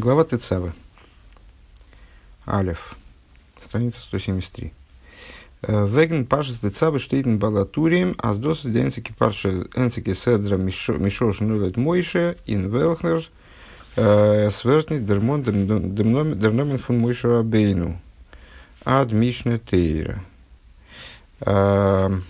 [0.00, 0.72] Глава Тецавы.
[2.46, 2.96] Алев.
[3.62, 4.72] Страница 173.
[5.60, 12.38] Веген пашес Тецавы штейтен балатурием, а с дос денсики парша энсики седра мишош нулет мойше
[12.46, 13.28] ин велхнер
[13.94, 18.00] свертни дермон дерномен фун мойше рабейну.
[18.86, 20.24] Ад мишне тейра.
[21.40, 22.22] В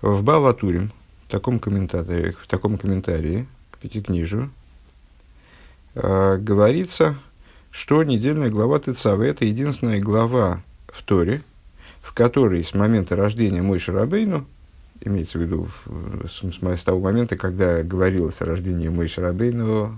[0.00, 0.90] Балатурим,
[1.28, 4.50] в таком комментарии, в таком комментарии к пятикнижию,
[5.94, 7.16] э, говорится,
[7.70, 11.42] что недельная глава Тецавы– это единственная глава в Торе,
[12.02, 14.46] в которой с момента рождения Мой Шарабейну,
[15.00, 15.68] имеется в виду
[16.28, 19.96] с, с, с того момента, когда говорилось о рождении Мой Шарабейну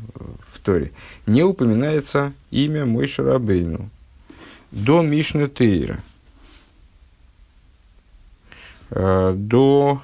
[0.52, 0.92] в Торе,
[1.26, 3.90] не упоминается имя Мой Шарабейну
[4.70, 6.00] до Мишна Тейра,
[8.90, 10.02] э, до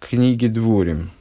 [0.00, 1.10] книги Дворим–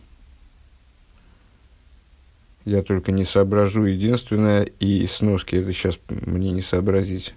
[2.67, 7.33] я только не соображу единственное, и сноски это сейчас мне не сообразить.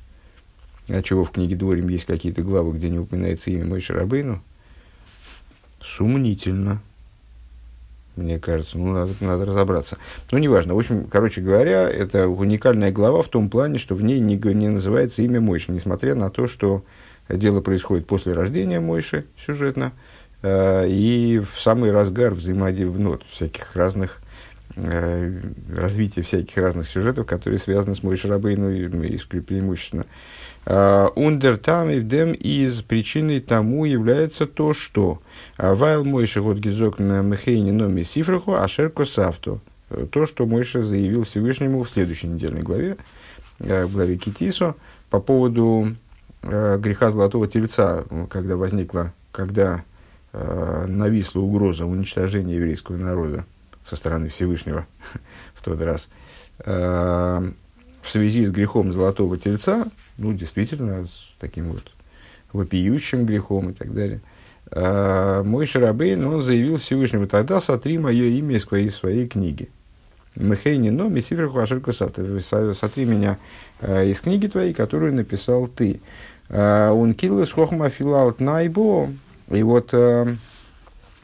[0.89, 4.43] А чего в книге Дворим есть какие-то главы, где не упоминается имя Мой Шарабейну?
[5.81, 6.83] Сумнительно.
[8.17, 9.99] Мне кажется, ну, надо, надо разобраться.
[10.33, 10.75] Ну, неважно.
[10.75, 14.69] В общем, короче говоря, это уникальная глава в том плане, что в ней не, не
[14.69, 16.83] называется имя Мойши, несмотря на то, что
[17.29, 19.93] дело происходит после рождения Мойши сюжетно,
[20.43, 24.21] э, и в самый разгар взаимодействия, ну, всяких разных
[24.77, 30.07] развитие всяких разных сюжетов, которые связаны с Мойши Рабейну преимущественно.
[30.67, 35.21] Ундер там и вдем из причиной тому является то, что
[35.59, 39.61] Вайл Мойши год гизок на Мехейне номи Сифраху, а Шерко Савто.
[40.13, 42.97] То, что Мойша заявил Всевышнему в следующей недельной главе,
[43.59, 44.77] э, в главе Китисо,
[45.09, 45.89] по поводу
[46.43, 49.83] э, греха Золотого Тельца, когда возникла, когда
[50.33, 53.45] нависла угроза уничтожения еврейского народа
[53.91, 54.87] со стороны Всевышнего
[55.55, 56.09] в тот раз,
[56.65, 57.51] э,
[58.03, 61.91] в связи с грехом золотого тельца, ну, действительно, с таким вот
[62.53, 64.21] вопиющим грехом и так далее,
[64.71, 69.69] э, мой Шарабейн, он заявил Всевышнему, тогда сотри мое имя из своей, своей книги.
[70.37, 73.39] Мехейни, но Мессифер Хуашерку сотри меня
[73.81, 76.01] э, из книги твоей, которую написал ты.
[76.49, 79.09] Он киллес хохма филалт найбо.
[79.51, 79.93] И вот,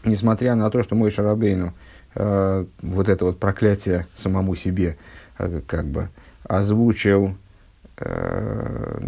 [0.05, 1.75] несмотря на то, что мой Шарабейну–
[2.16, 4.97] вот это вот проклятие самому себе
[5.38, 6.09] э, как бы
[6.44, 7.37] озвучил
[7.99, 9.00] э,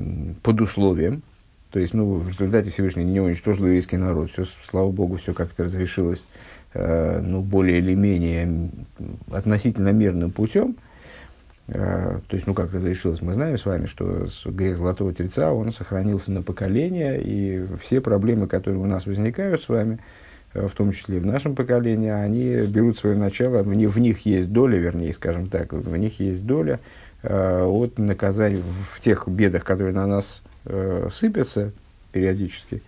[0.43, 1.23] под условием,
[1.71, 4.31] то есть, ну, в результате Всевышний не уничтожил еврейский народ.
[4.31, 6.25] Все, слава Богу, все как-то разрешилось,
[6.73, 8.71] э, ну, более или менее
[9.31, 10.77] относительно мирным путем.
[11.69, 15.73] Э, то есть, ну, как разрешилось, мы знаем с вами, что грех Золотого Тельца, он
[15.73, 20.93] сохранился на поколение, и все проблемы, которые у нас возникают с вами, Э, в том
[20.93, 25.49] числе в нашем поколении, они берут свое начало, в, в них есть доля, вернее, скажем
[25.49, 26.81] так, в них есть доля
[27.23, 28.61] э, от наказания
[28.93, 31.73] в тех бедах, которые на нас э, сыпятся
[32.13, 32.83] периодически,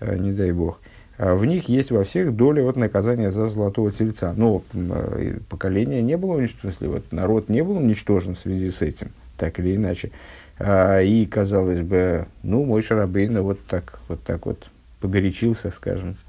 [0.00, 0.80] э, не дай бог.
[1.16, 4.32] А в них есть во всех доля от наказания за золотого тельца.
[4.36, 8.82] Но э, поколение не было уничтожено, смысле, вот народ не был уничтожен в связи с
[8.82, 10.12] этим, так или иначе.
[10.60, 14.68] А, и, казалось бы, ну, мой Шарабейна вот так вот, так вот
[15.00, 16.27] погорячился, скажем, Э,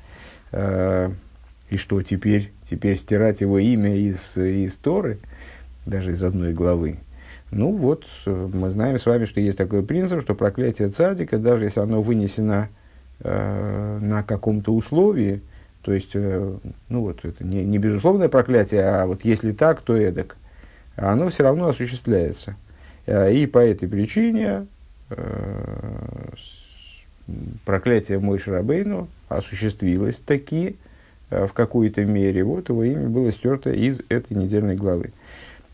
[0.51, 5.19] и что теперь, теперь стирать его имя из, Торы,
[5.85, 6.97] даже из одной главы.
[7.51, 11.79] Ну вот, мы знаем с вами, что есть такой принцип, что проклятие цадика, даже если
[11.79, 12.69] оно вынесено
[13.19, 15.41] э, на каком-то условии,
[15.81, 16.57] то есть, э,
[16.89, 20.37] ну вот, это не, не безусловное проклятие, а вот если так, то эдак,
[20.95, 22.55] оно все равно осуществляется.
[23.05, 24.67] Э, и по этой причине
[25.09, 26.29] э,
[27.65, 30.75] проклятие Мой Шарабейну осуществилось таки
[31.29, 32.43] э, в какой-то мере.
[32.43, 35.11] Вот его имя было стерто из этой недельной главы.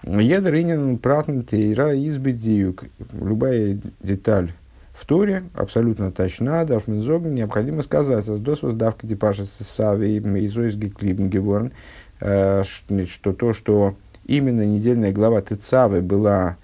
[0.03, 2.85] Ядрынин пратн тейра избедиюк.
[3.13, 4.51] Любая деталь
[4.93, 11.71] в Торе абсолютно точна, Дарфмензогн необходимо сказать, с давка типажа Сави Мейзойсги Клибнгеворн,
[12.21, 13.95] э, что то, что
[14.25, 16.57] именно недельная глава Тецавы была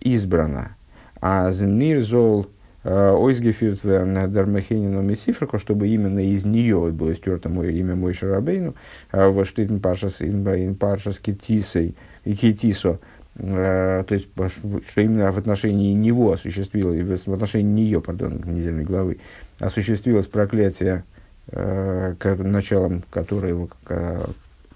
[0.00, 0.76] избрана,
[1.20, 2.46] а Змнир Зол
[2.84, 8.74] Ойсгефирт Дармахенину Мессифраку, чтобы именно из нее было стерто мое имя мой Шарабейну,
[9.10, 13.00] а вот это Пашас Инбаин Пашас Китисой и Китисо,
[13.36, 14.28] то есть,
[14.90, 19.18] что именно в отношении него осуществилось, в отношении нее, пардон, недельной главы,
[19.58, 21.04] осуществилось проклятие,
[21.52, 23.68] началом которого,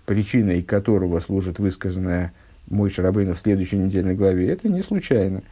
[0.07, 2.33] причиной которого служит высказанное
[2.69, 5.43] мой Шарабейну в следующей недельной главе, это не случайно.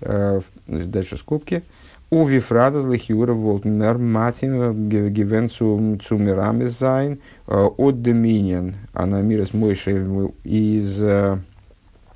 [0.00, 1.62] Дальше скобки.
[2.10, 10.06] У Вифрада злахиура волтмер матин гивен цумерами зайн от доминион анамирас мойши
[10.44, 11.02] из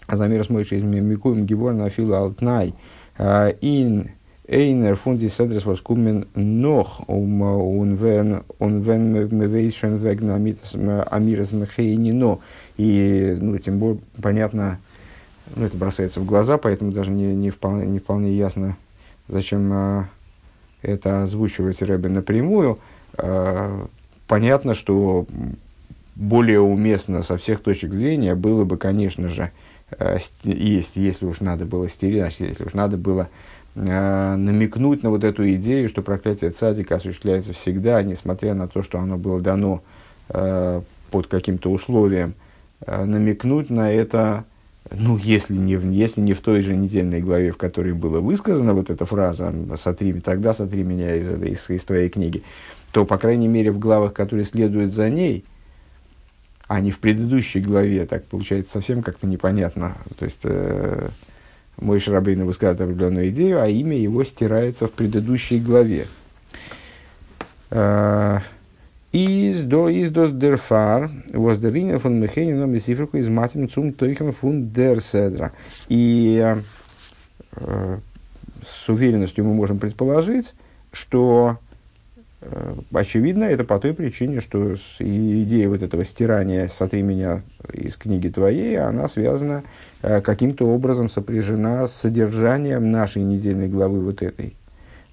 [0.09, 2.75] Замерс Мойши из Микуем Геворна Афилу Алтнай
[3.19, 4.11] ин
[4.47, 10.35] Эйнер фунди седрес воскумен нох он вен он вен мевейшен вегна
[11.05, 12.41] амирас мехейнино.
[12.77, 14.81] И, ну, тем более, понятно,
[15.57, 18.77] ну, это бросается в глаза, поэтому даже не, не, вполне, не вполне ясно,
[19.29, 20.09] зачем а,
[20.83, 22.79] это озвучивать Рэбе напрямую.
[23.15, 23.87] А,
[24.27, 25.27] понятно, что
[26.17, 29.51] более уместно со всех точек зрения было бы, конечно же,
[29.99, 33.29] а, есть, если уж надо было стереть, если уж надо было
[33.77, 38.99] Э, намекнуть на вот эту идею, что проклятие цадика осуществляется всегда, несмотря на то, что
[38.99, 39.83] оно было дано
[40.29, 42.35] э, под каким-то условием,
[42.85, 44.45] э, намекнуть на это,
[44.91, 48.75] ну, если не, в, если не в той же недельной главе, в которой была высказана
[48.75, 52.43] вот эта фраза «сотри, тогда сотри меня из, из, из твоей книги»,
[52.93, 55.45] то, по крайней мере, в главах, которые следуют за ней,
[56.67, 59.97] а не в предыдущей главе, так получается совсем как-то непонятно.
[60.19, 61.09] То есть, э,
[61.77, 66.07] мой Шарабейна высказывает определенную идею, а имя его стирается в предыдущей главе.
[67.71, 68.43] А,
[69.13, 74.71] из до из до дерфар воздерина фон мехени но мисифрику из матим цум тойхен фун
[74.71, 75.53] дерседра.
[75.89, 76.57] И
[77.57, 77.99] э,
[78.65, 80.55] с уверенностью мы можем предположить,
[80.93, 81.59] что
[82.43, 87.43] Э, очевидно, это по той причине, что идея вот этого стирания «сотри меня
[87.73, 89.63] из книги твоей», она связана
[90.03, 94.55] э, каким-то образом, сопряжена с содержанием нашей недельной главы вот этой,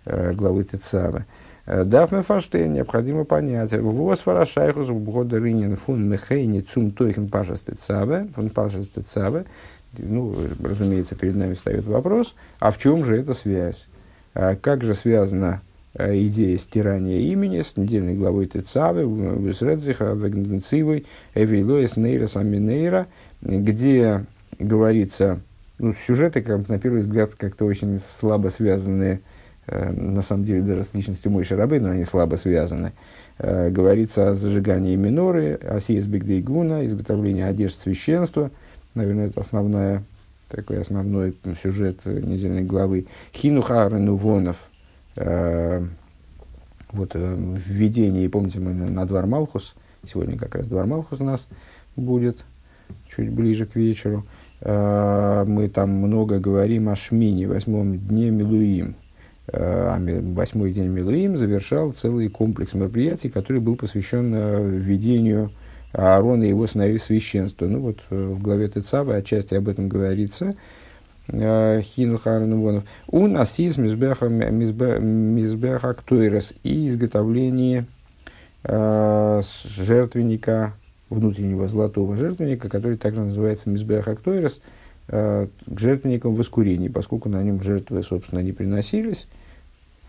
[0.05, 1.25] э, главы Тецавы.
[1.67, 3.73] Дафме Фаштейн необходимо понять.
[3.73, 9.45] Вос фарашайхус года ринин фун мехейни цум тойхен пашас Тецаве, фун пашас Тецаве.
[9.97, 13.87] Ну, разумеется, перед нами встает вопрос, а в чем же эта связь?
[14.33, 15.61] Как же связана
[15.99, 23.07] Э, идея стирания имени с недельной главой Тецавы, Висредзиха, Вегнцивой, Эвейлоис, Нейра, Саминейра,
[23.41, 24.23] где
[24.59, 25.41] говорится,
[25.79, 29.19] ну, сюжеты, как, на первый взгляд, как-то очень слабо связанные, э,
[29.67, 32.93] на самом деле даже с личностью Мойши но они слабо связаны.
[33.37, 38.51] Э, говорится о зажигании миноры, о сиес бигдейгуна, изготовлении одежд священства,
[38.95, 40.03] наверное, это основная,
[40.49, 43.07] такой основной сюжет недельной главы.
[43.33, 44.57] Хинуха Ренувонов–
[45.17, 45.81] Э,
[46.91, 49.75] вот э, введение, помните, мы на Двор Малхус,
[50.05, 51.47] сегодня как раз Двор Малхус у нас
[51.95, 52.37] будет,
[53.09, 54.23] чуть ближе к вечеру,
[54.61, 58.95] э, мы там много говорим о Шмине, восьмом дне Милуим.
[59.51, 65.51] А восьмой день Милуим завершал целый комплекс мероприятий, который был посвящен введению
[65.93, 67.65] Аарона и его сыновей священства.
[67.65, 70.55] Ну вот в главе Тецавы отчасти об этом говорится–
[71.29, 72.85] Хину Харнувонов.
[73.07, 74.29] У нас есть мизбеха
[75.93, 77.85] ктойрес и изготовление
[78.63, 80.73] э, жертвенника,
[81.09, 84.61] внутреннего золотого жертвенника, который также называется мизбеха ктойрес, э,
[85.07, 89.27] к жертвенникам в искурении, поскольку на нем жертвы, собственно, не приносились,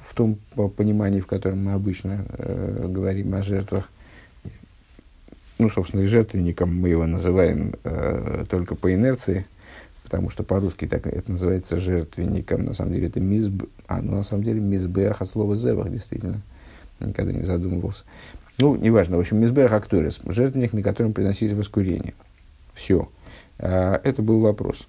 [0.00, 0.38] в том
[0.76, 3.88] понимании, в котором мы обычно э, говорим о жертвах,
[5.58, 9.46] ну, собственно, и жертвенником мы его называем э, только по инерции–
[10.08, 14.22] потому что по-русски так это называется жертвенником, на самом деле это мизб, а ну, на
[14.22, 16.40] самом деле мизбех от слова зевах, действительно,
[16.98, 18.04] никогда не задумывался.
[18.56, 22.14] Ну, неважно, в общем, мизбех акторис, жертвенник, на котором приносились воскурение.
[22.72, 23.06] Все.
[23.58, 24.86] А, это был вопрос.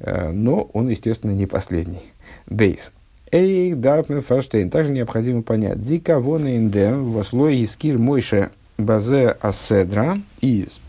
[0.00, 2.02] А, но он, естественно, не последний.
[2.46, 2.92] Бейс.
[3.32, 4.70] Эй, Дарпмен Фаштейн.
[4.70, 5.78] Также необходимо понять.
[5.78, 10.80] Зика вон индем вослой искир мойше базе аседра из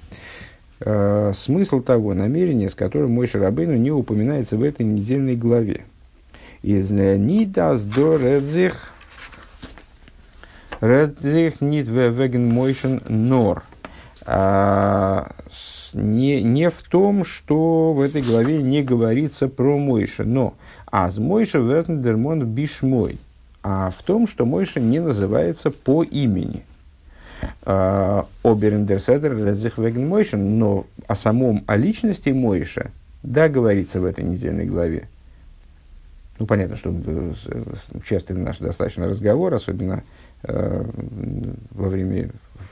[0.82, 5.82] э, смысл того намерения, с которым мой Шарабейну не упоминается в этой недельной главе.
[6.62, 8.94] Из «Нидас до редзих»
[10.80, 13.64] Редзих нит веген мойшен нор.
[15.98, 20.54] А, не, не в том, что в этой главе не говорится про Мойша, но
[20.92, 23.20] аз Мойша верндермон бишмой,
[23.64, 26.64] а в том, что Мойша не называется по имени–
[27.64, 32.92] Оберендерседер Лезих Веген Мойшен, но о самом, о личности Мойша,
[33.24, 35.08] да, говорится в этой недельной главе.
[36.40, 37.34] Ну, понятно, что э,
[38.06, 40.04] часто наш достаточно разговор, особенно
[40.44, 40.86] э,
[41.72, 42.30] во время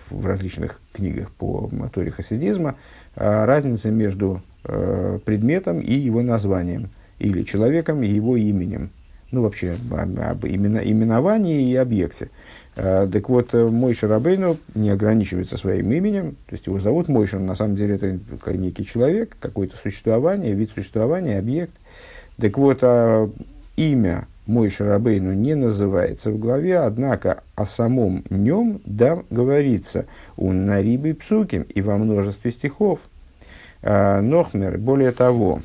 [0.09, 2.75] в различных книгах по моторе хасидизма,
[3.15, 8.89] э, разница между э, предметом и его названием, или человеком и его именем.
[9.31, 12.29] Ну, вообще, об, именно, именовании и объекте.
[12.75, 17.39] Э, так вот, э, мой Шарабейну не ограничивается своим именем, то есть его зовут Мойша,
[17.39, 18.19] на самом деле это
[18.53, 21.73] некий человек, какое-то существование, вид существования, объект.
[22.37, 23.29] Так вот, а
[23.77, 30.05] имя мой Шарабейну не называется в главе, однако о самом нем да говорится
[30.37, 32.99] у Нарибы Псуким и во множестве стихов.
[33.81, 35.59] Нохмер, более того,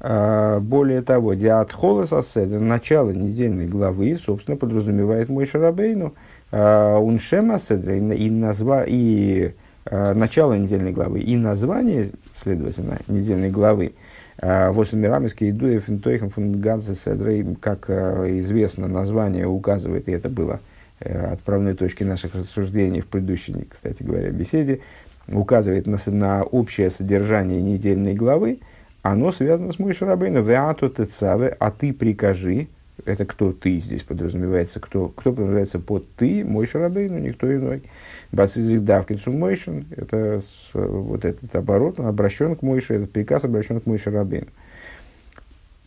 [0.00, 6.14] более того, диат холос аседер, начало недельной главы, собственно, подразумевает мой шарабейну,
[6.50, 9.54] уншем аседер, и, назва, и
[9.90, 12.10] начало недельной главы, и название,
[12.42, 13.92] следовательно, недельной главы,
[14.42, 20.60] Восемь мирамиски и дуев интоихам фунганцы седрей, как известно, название указывает, и это было
[21.04, 24.80] Э, отправной точки наших рассуждений в предыдущей, кстати говоря, беседе,
[25.26, 28.60] указывает на, на общее содержание недельной главы,
[29.02, 30.42] оно связано с Мой Шарабейну.
[30.42, 32.68] Веату тецаве, а ты прикажи.
[33.04, 34.78] Это кто ты здесь подразумевается?
[34.78, 36.44] Кто, кто подразумевается под ты?
[36.44, 37.82] Мой Шарабейну, никто иной.
[38.30, 39.86] Бацизик давкинсу Мойшин.
[39.96, 40.40] Это
[40.74, 44.48] вот этот оборот, он обращен к Мойше, этот приказ обращен к Мой Шарабейну.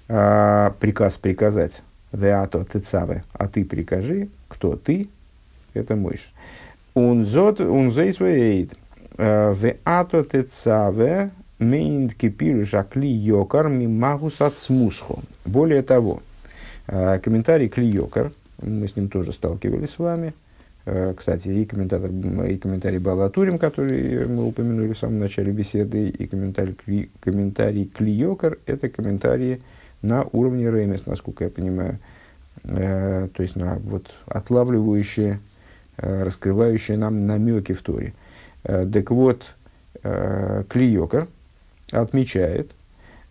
[0.10, 1.82] А, приказ приказать.
[2.12, 5.10] Веато тецаве, а ты прикажи, кто ты,
[5.74, 6.32] это Мойш.
[6.94, 8.74] Он зот, он зейсвейт.
[9.18, 15.20] Э, Веато тецаве мейнт кипиру жакли йокар мимагус ацмусхо.
[15.46, 16.22] Более того,
[16.88, 20.34] комментарий кли йокар, мы с ним тоже сталкивались с вами,
[20.86, 26.28] э, кстати, и, комментатор, и комментарий Балатурим, который мы упомянули в самом начале беседы, и
[26.28, 29.62] комментарий, комментарий Клиокар– это комментарии
[30.02, 32.00] на уровне Ремес, насколько я понимаю.
[32.64, 35.40] Э, то есть на вот, отлавливающие,
[35.98, 38.14] раскрывающие нам намеки в Торе.
[38.64, 39.56] Так вот,
[40.02, 41.28] Клиокар
[41.92, 42.72] отмечает,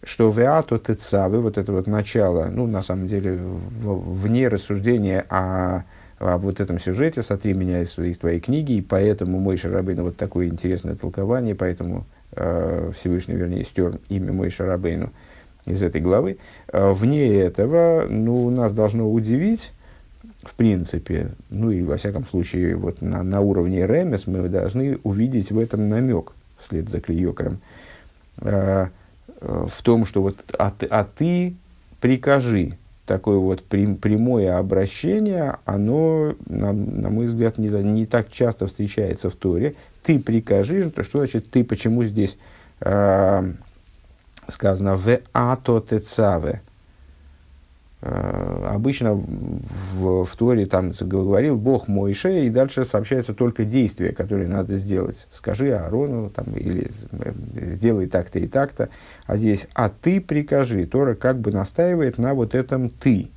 [0.05, 5.85] что веато тецавы, вот это вот начало, ну, на самом деле, вне рассуждения о,
[6.19, 10.17] о вот этом сюжете «Сотри меня из, из твоей книги», и поэтому мой Шарабейну вот
[10.17, 15.11] такое интересное толкование, поэтому э, Всевышний, вернее, стер имя мой Шарабейну–
[15.67, 16.39] из этой главы.
[16.73, 19.73] А вне этого, ну, нас должно удивить,
[20.43, 25.51] в принципе, ну и во всяком случае, вот на, на уровне ремес мы должны увидеть
[25.51, 27.61] в этом намек, вслед за Клиокером,
[28.43, 28.89] э,
[29.41, 31.55] в том, что вот а ты, а ты
[32.01, 32.77] прикажи,
[33.07, 39.31] такое вот прям, прямое обращение, оно, на, на мой взгляд, не, не так часто встречается
[39.31, 39.75] в Торе.
[40.03, 42.37] Ты прикажи, то что значит ты, почему здесь
[42.81, 43.53] э,
[44.49, 46.63] сказано в ато тецаве.
[48.07, 54.47] Э, обычно в, в Торе там говорил Бог Мойше, и дальше сообщается только действия, которые
[54.47, 55.27] надо сделать.
[55.33, 58.91] Скажи Аарону там, или сделай так-то и так-то.
[59.25, 60.85] А здесь «а ты прикажи».
[60.85, 63.31] Тора как бы настаивает на вот этом «ты».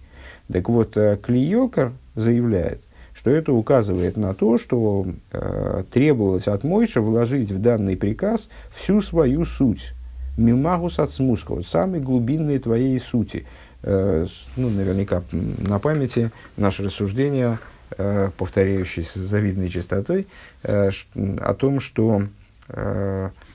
[0.51, 2.81] Так вот, э, Клиокар заявляет,
[3.13, 9.01] что это указывает на то, что э, требовалось от Мойша вложить в данный приказ всю
[9.01, 9.93] свою суть
[10.37, 13.45] Мимагус от смускова, самой глубинной твоей сути.
[13.89, 14.25] Э,
[14.57, 17.57] ну, наверняка на памяти наше рассуждение,
[17.97, 20.27] э, повторяющееся с завидной частотой,
[20.63, 22.23] э, о том, что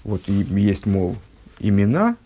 [0.04, 1.16] вот есть, мол,
[1.58, 2.16] имена,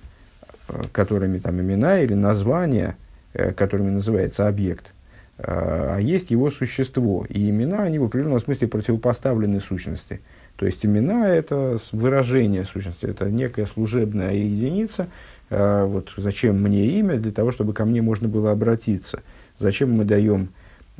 [0.92, 2.96] которыми там имена или названия,
[3.32, 4.94] которыми называется объект,
[5.36, 7.26] а есть его существо.
[7.28, 10.20] И имена, они в определенном смысле противопоставлены сущности–
[10.56, 15.08] то есть имена– это выражение сущности, это некая служебная единица.
[15.50, 17.16] А, вот зачем мне имя?
[17.16, 19.22] Для того, чтобы ко мне можно было обратиться.
[19.58, 20.48] Зачем мы даем,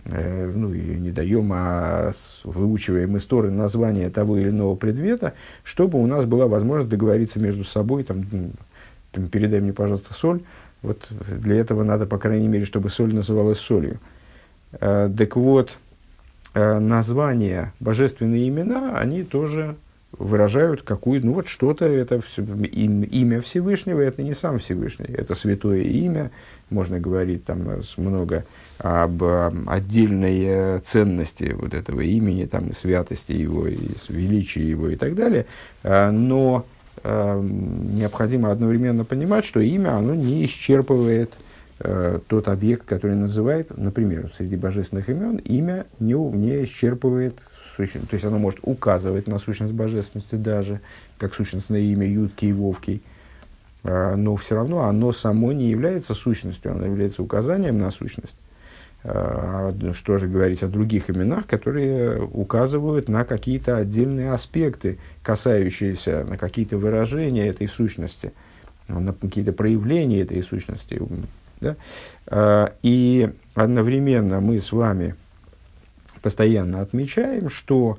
[0.05, 2.13] э, ну и не даем, а
[2.45, 8.05] выучиваем истории названия того или иного предмета, чтобы у нас была возможность договориться между собой,
[8.05, 8.25] там,
[9.13, 10.41] там, передай мне, пожалуйста, соль.
[10.83, 13.99] Вот для этого надо, по крайней мере, чтобы соль называлась солью.
[14.81, 15.77] А, так вот,
[16.57, 19.77] Э, названия, божественные имена, они тоже
[20.13, 25.35] выражают какую ну вот что-то, это все, им, имя Всевышнего, это не сам Всевышний, это
[25.35, 26.31] святое имя,
[26.71, 28.45] можно говорить там много
[28.79, 29.23] об
[29.67, 35.47] отдельной э, ценности вот этого имени, там, святости его, и величия его и так далее,
[35.83, 36.67] э, но
[37.05, 41.35] необходимо одновременно понимать, что имя, оно не исчерпывает
[41.79, 47.37] э, тот объект, который называет, например, среди божественных имен, имя не, не исчерпывает
[47.77, 50.81] сущность, то есть оно может указывать на сущность божественности даже,
[51.19, 53.03] как сущностное имя Ютки и Вовки,
[53.85, 58.37] э, но все равно оно само не является сущностью, оно является указанием на сущность.
[59.09, 66.37] Э, что же говорить о других именах, которые указывают на какие-то отдельные аспекты, касающиеся на
[66.37, 68.33] какие-то выражения этой сущности,
[68.89, 71.01] на какие-то проявления этой сущности.
[71.61, 71.77] Да?
[72.27, 75.15] А, и одновременно мы с вами
[76.27, 77.99] постоянно отмечаем, что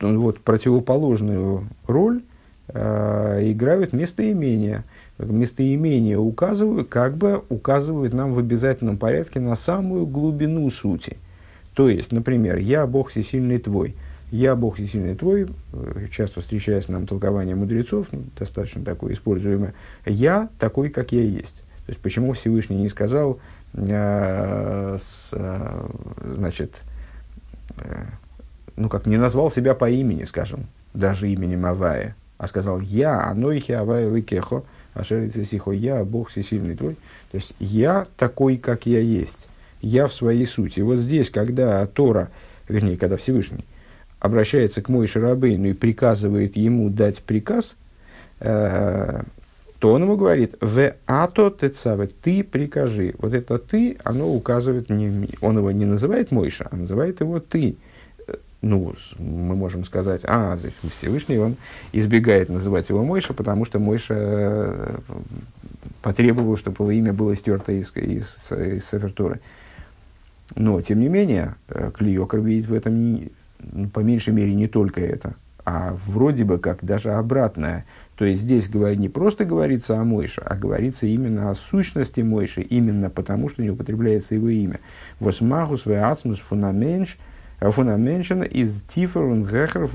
[0.00, 2.22] вот, противоположную роль
[2.68, 4.84] э, играют местоимения.
[5.18, 11.18] Местоимения указывают, как бы указывают нам в обязательном порядке на самую глубину сути.
[11.74, 13.94] То есть, например, «Я Бог всесильный твой».
[14.30, 19.74] Я Бог всесильный твой, э, часто встречается нам толкование мудрецов, ну, достаточно такое используемое.
[20.06, 21.56] Я такой, как я есть.
[21.84, 23.40] То есть, почему Всевышний не сказал,
[23.74, 25.88] э, с, э,
[26.24, 26.82] значит,
[28.76, 33.72] ну как, не назвал себя по имени, скажем, даже именем Авая, а сказал «Я, Анойхи
[33.72, 34.62] Авая Лыкехо,
[34.94, 36.94] Ашерица Сихо, я, Бог всесильный твой».
[37.30, 39.48] То есть, я такой, как я есть.
[39.80, 40.80] Я в своей сути.
[40.80, 42.30] Вот здесь, когда Тора,
[42.68, 43.64] вернее, когда Всевышний
[44.20, 47.76] обращается к Мойше Рабейну и приказывает ему дать приказ,
[48.40, 49.22] э,
[49.78, 53.14] то он ему говорит, в ато тецаве, ты прикажи.
[53.18, 57.76] Вот это ты, оно указывает, не, он его не называет Мойша, а называет его ты
[58.60, 61.56] ну, мы можем сказать, а, Всевышний, он
[61.92, 64.98] избегает называть его Мойша, потому что Мойша э,
[66.02, 69.40] потребовал, чтобы его имя было стерто из, из, из Сафертуры.
[70.56, 73.30] Но, тем не менее, э, Клиокер видит в этом,
[73.92, 77.84] по меньшей мере, не только это, а вроде бы как даже обратное.
[78.18, 82.62] То есть здесь говорит, не просто говорится о Мойше, а говорится именно о сущности Мойши,
[82.62, 84.80] именно потому, что не употребляется его имя.
[85.20, 87.16] Восмахус веацмус фунаменш–
[87.60, 89.88] Фунаменшен из Тифер und Гехер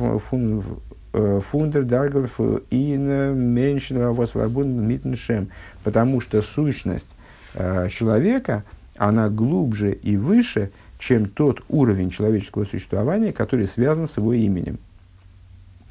[1.41, 2.29] фундер Даргер
[2.71, 5.49] ин Меншен восвободен митншем.
[5.83, 7.09] Потому что сущность
[7.53, 8.63] э, человека,
[8.97, 14.79] она глубже и выше, чем тот уровень человеческого существования, который связан с его именем,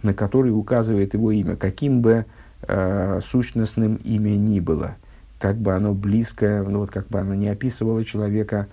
[0.03, 2.27] на который указывает его имя, каким бы
[2.63, 4.97] э, сущностным имя ни было,
[5.39, 8.69] как бы оно близкое, ну вот как бы оно не описывало человека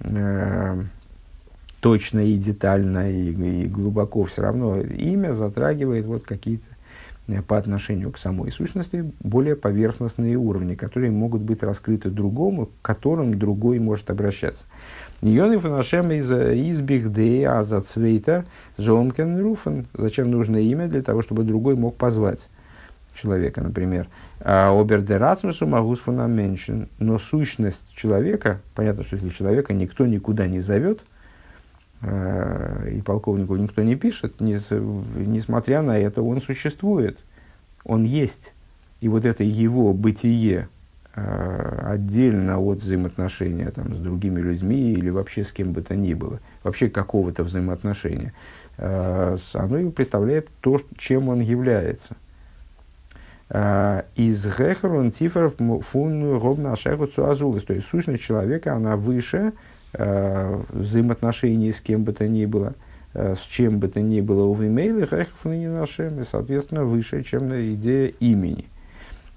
[0.00, 0.82] э,
[1.80, 6.64] точно и детально и, и глубоко, все равно имя затрагивает вот какие-то
[7.28, 12.70] э, по отношению к самой сущности более поверхностные уровни, которые могут быть раскрыты другому, к
[12.82, 14.64] которым другой может обращаться.
[15.22, 17.06] Йоны фанашем из избих
[17.48, 18.44] а за цвейтер
[18.76, 19.86] зонкен руфен.
[19.94, 20.86] Зачем нужно имя?
[20.86, 22.50] Для того, чтобы другой мог позвать
[23.14, 24.08] человека, например.
[24.40, 26.88] А Обердерацмусу магус фунаменшен.
[26.98, 31.00] Но сущность человека, понятно, что если человека никто никуда не зовет–
[32.06, 37.18] Э, и полковнику никто не пишет, несмотря на это, он существует,
[37.84, 38.52] он есть.
[39.00, 40.73] И вот это его бытие э,
[41.14, 46.40] отдельно от взаимоотношения там, с другими людьми или вообще с кем бы то ни было,
[46.62, 48.32] вообще какого-то взаимоотношения,
[48.78, 52.16] э, оно представляет то, чем он является.
[53.50, 57.62] Из гехер тифер фун ровно ашеху цуазулис.
[57.62, 59.52] То есть сущность человека, она выше,
[59.92, 62.74] э, взаимоотношений с кем бы то ни было,
[63.12, 65.06] э, с чем бы то ни было у вимейлы,
[65.44, 68.66] нашем, и, соответственно, выше, чем на идея имени.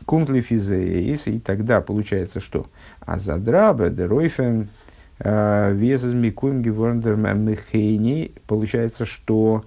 [0.05, 2.67] Кунтли физеис, и тогда получается, что
[3.01, 4.69] а задрабе деройфен
[5.19, 9.65] э, везес микуем мехейни, получается, что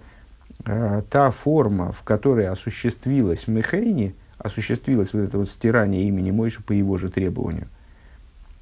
[0.65, 6.73] э, та форма, в которой осуществилась мехейни, осуществилось вот это вот стирание имени Мойши по
[6.73, 7.69] его же требованию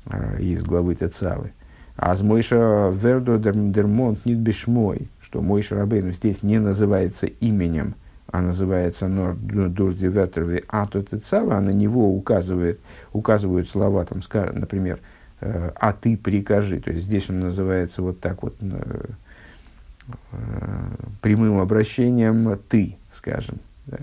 [0.06, 1.52] э, из главы Тецавы.
[1.96, 7.94] А с Мойша Вердо Дермонт Нит Бешмой, что Мойша Рабейну здесь не называется именем,
[8.30, 12.78] а называется Дурди Вертерви Ато Тецава, а на него указывает,
[13.12, 15.00] указывают слова, там, скажем, например,
[15.40, 16.78] э, «а ты прикажи».
[16.80, 19.04] То есть здесь он называется вот так вот э,
[20.32, 20.36] э,
[21.22, 23.58] прямым обращением «ты», скажем.
[23.86, 23.98] Да?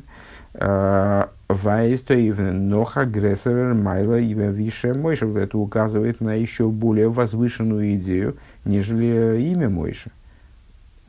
[1.49, 5.27] Вайстоивен нох агрессор майла и више Мойша.
[5.27, 10.11] Это указывает на еще более возвышенную идею, нежели имя Мойша.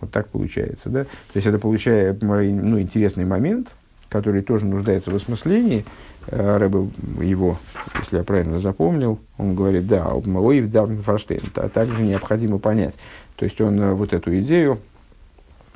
[0.00, 1.04] Вот так получается, да?
[1.04, 3.68] То есть это получает ну, интересный момент,
[4.08, 5.84] который тоже нуждается в осмыслении.
[6.28, 6.88] Э, Рэбе
[7.22, 7.58] его,
[7.98, 12.94] если я правильно запомнил, он говорит, да, ой, в фаштейн, а также необходимо понять.
[13.36, 14.78] То есть он э, вот эту идею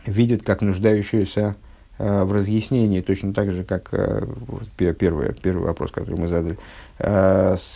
[0.07, 1.57] видит как нуждающуюся
[2.03, 3.91] Э, в разъяснении, точно так же, как
[4.79, 6.57] первый, первый вопрос, который мы задали.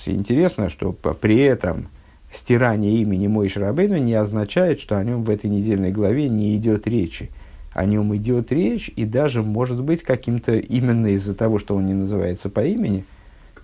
[0.07, 1.89] Интересно, что при этом
[2.35, 6.87] стирание имени Мой Шарабейну не означает, что о нем в этой недельной главе не идет
[6.87, 7.31] речи.
[7.73, 11.95] О нем идет речь, и даже, может быть, каким-то, именно из-за того, что он не
[11.95, 13.05] называется по имени,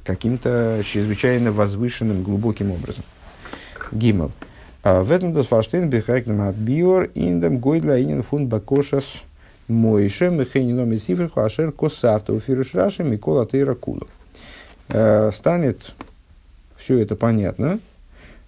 [0.04, 3.04] каким-то чрезвычайно возвышенным, глубоким образом.
[3.92, 4.32] Гимл.
[4.82, 6.56] В этом досфарштейн бихайкнам от
[7.14, 9.22] индам гойдла инин фун бакошас
[9.68, 13.76] Мойше, Мехейни номер Сифриху, Ашер Косавта, Уфируш Раши, Микола Тейра.
[14.88, 15.94] Э, станет
[16.76, 17.78] все это понятно,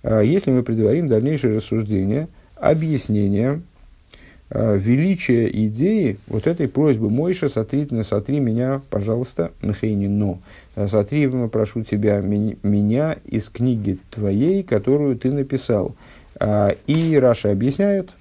[0.03, 3.63] если мы предварим дальнейшее рассуждение, объяснение
[4.51, 10.39] э, величия идеи вот этой просьбы Мойша, сотри, сотри меня, пожалуйста, מחני נא,
[10.89, 15.95] сотри, прошу тебя, меня из книги твоей, которую ты написал.
[16.87, 18.17] И Раши объясняет,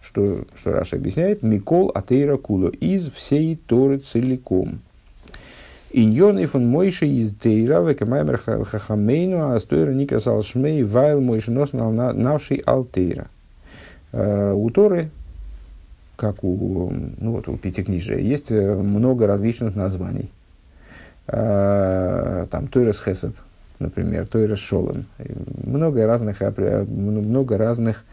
[0.00, 4.80] что, что Раши объясняет, מכל התורה כולה, из всей Торы целиком.
[5.90, 12.58] Иньон фон Мойши из Тейра, Векамаймер Хахамейну, а стоира Никас Алшмей, Вайл Мойши Нос Навший
[12.58, 13.28] Алтейра.
[14.12, 15.10] Э, у Торы,
[16.16, 20.30] как у, ну вот, у Пятикнижия, есть э, много различных названий.
[21.26, 23.34] Э, там Тойрес Хесед,
[23.78, 25.06] например, Тойрес Шолом.
[25.64, 28.04] Много разных, много разных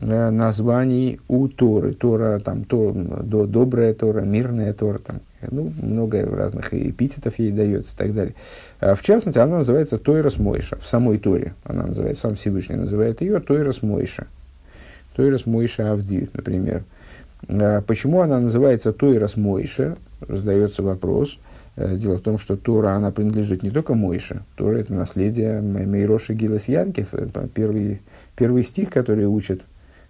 [0.00, 1.92] названий у Торы.
[1.92, 7.94] Тора, там, то, до, добрая Тора, мирная Тора, там, ну, много разных эпитетов ей дается
[7.94, 8.34] и так далее.
[8.80, 10.76] А в частности, она называется Тойрос Мойша.
[10.76, 14.26] В самой Торе она называется, сам Всевышний называет ее Тойрос Мойша.
[15.16, 16.84] Тойрос Мойша Авди, например.
[17.48, 19.96] А почему она называется Тойрос Мойша?
[20.28, 21.38] Задается вопрос.
[21.76, 24.42] Э, дело в том, что Тора, она принадлежит не только Мойше.
[24.56, 27.08] Тора– это наследие Мейроши Гилас Янкев.
[27.54, 28.00] Первый,
[28.36, 29.62] первый стих, который учит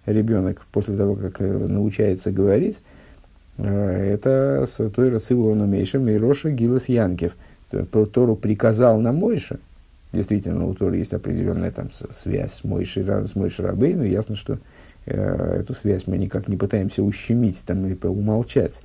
[0.05, 2.81] ребенок после того, как э, научается говорить,
[3.57, 7.33] э, это с Тойра Цивлона Мейша Мейроша Гилас Янкев.
[7.91, 9.59] Про Тору приказал на Мойша.
[10.11, 14.57] Действительно, у Торы есть определенная там связь с Мойшей, с Мойшей Рабей, но ясно, что
[15.05, 18.81] э, эту связь мы никак не пытаемся ущемить там, или умолчать.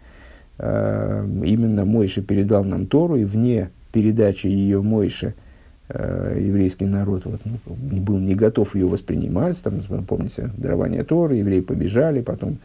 [0.59, 5.35] Э, именно Мойша передал нам Тору, и вне передачи ее Мойше–
[5.89, 9.61] э, еврейский народ вот, ну, был не готов ее воспринимать.
[9.63, 12.59] Там, помните, дарование Торы, евреи побежали, потом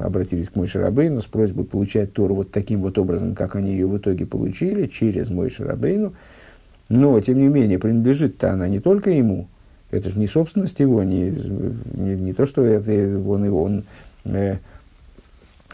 [0.00, 3.86] обратились к Мойше Рабейну с просьбой получать Тору вот таким вот образом, как они ее
[3.86, 6.12] в итоге получили, через Мойше Рабейну.
[6.90, 9.48] Но, тем не менее, принадлежит-то она не только ему,
[9.90, 13.84] это же не собственность его, не, не, не то, что это он, он
[14.24, 14.58] э,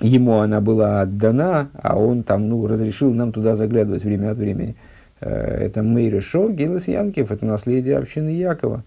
[0.01, 4.77] ему она была отдана, а он там, ну, разрешил нам туда заглядывать время от времени–
[4.85, 4.89] Э,
[5.27, 8.83] это Мейрешо, Гилас Янкев, это наследие общины Якова.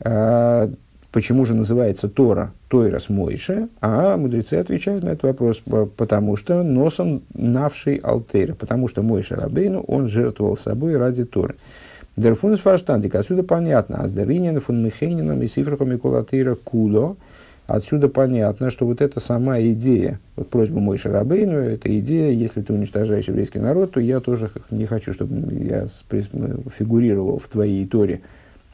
[0.00, 0.70] А,
[1.12, 3.68] почему же называется Тора Тойрас Мойше?
[3.80, 5.62] А мудрецы отвечают на этот вопрос,
[5.96, 11.56] потому что носом навший Алтейра, потому что Мойше Рабейну, он жертвовал собой ради Торы.
[12.16, 17.16] Дерфунс фаштандик, отсюда понятно, а с Даринин, фун Михейнином и Сифрахом Кулатейра Куло–
[17.66, 22.74] Отсюда понятно, что вот эта сама идея, вот просьба мой Шарабейну, эта идея, если ты
[22.74, 28.20] уничтожаешь еврейский народ, то я тоже не хочу, чтобы я фигурировал в твоей Торе.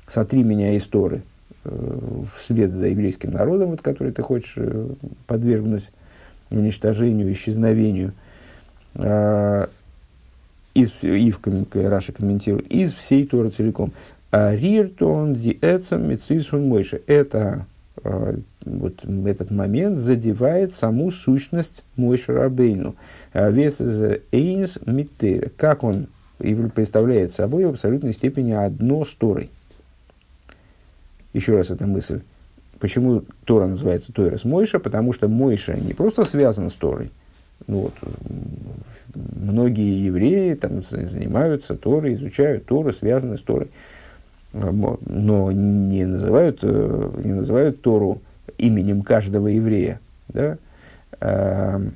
[0.08, 1.22] Сотри меня из Торы
[1.64, 1.98] э,
[2.36, 4.88] вслед за еврейским народом, вот, который ты хочешь э,
[5.28, 5.92] подвергнуть
[6.50, 8.12] уничтожению, исчезновению.
[8.94, 9.68] Э,
[10.74, 11.40] из, и в
[11.74, 13.92] Раша комментирует, из всей Торы целиком.
[14.32, 17.02] Риртон ди эцам мецисун мойше.
[17.08, 17.66] Это
[18.04, 18.36] а,
[18.78, 22.94] вот этот момент задевает саму сущность Мойша Рабейну.
[23.32, 25.50] А, вес из Эйнс Миттера.
[25.56, 26.06] Как он
[26.38, 29.50] представляет собой в абсолютной степени одно с Торой.
[31.32, 32.22] Еще раз эта мысль.
[32.78, 34.78] Почему Тора называется Тойрос Мойша?
[34.78, 37.10] Потому что Мойша не просто связан с Торой.
[37.66, 37.94] Ну, вот,
[39.14, 43.68] многие евреи там, занимаются Торой, изучают Тору, связаны с Торой
[44.52, 48.20] но не называют, э, не называют Тору
[48.58, 50.00] именем каждого еврея.
[50.28, 50.58] Да?
[51.20, 51.94] Эм,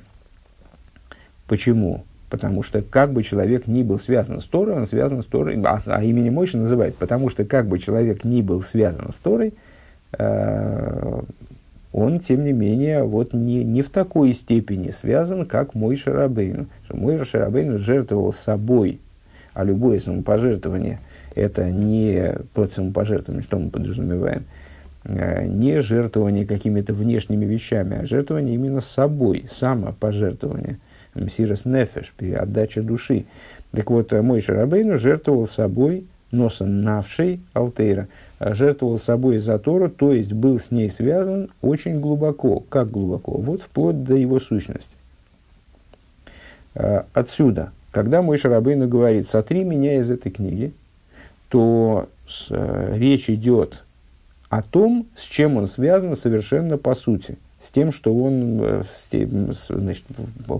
[1.47, 2.03] почему?
[2.29, 5.81] Потому что как бы человек ни был связан с Торой, он связан с Торой, а,
[5.85, 9.53] а именем Мойши называют, потому что как бы человек ни был связан с Торой,
[10.17, 11.21] э,
[11.97, 16.67] он, тем не менее, вот не, не в такой степени связан, как мой Шарабейну.
[16.89, 18.99] Мой Шарабейну жертвовал собой,
[19.53, 20.99] а любое самопожертвование–
[21.35, 24.43] это не под самопожертвование, что мы подразумеваем,
[25.07, 30.79] не жертвование какими-то внешними вещами, а жертвование именно собой, самопожертвование,
[31.13, 33.25] мсирос нефеш, отдача души.
[33.71, 38.07] Так вот, мой Шарабейну жертвовал собой, носа навшей Алтейра,
[38.39, 42.61] жертвовал собой за Тору, то есть был с ней связан очень глубоко.
[42.69, 43.33] Как глубоко?
[43.33, 44.97] Вот вплоть до его сущности.
[46.73, 50.73] Э, отсюда, когда мой Шарабейну говорит, сотри меня из этой книги,
[51.49, 53.84] то с, э, речь идет
[54.57, 57.37] о том, с чем он связан совершенно по сути.
[57.61, 60.05] С тем, что он, э, с тем, значит,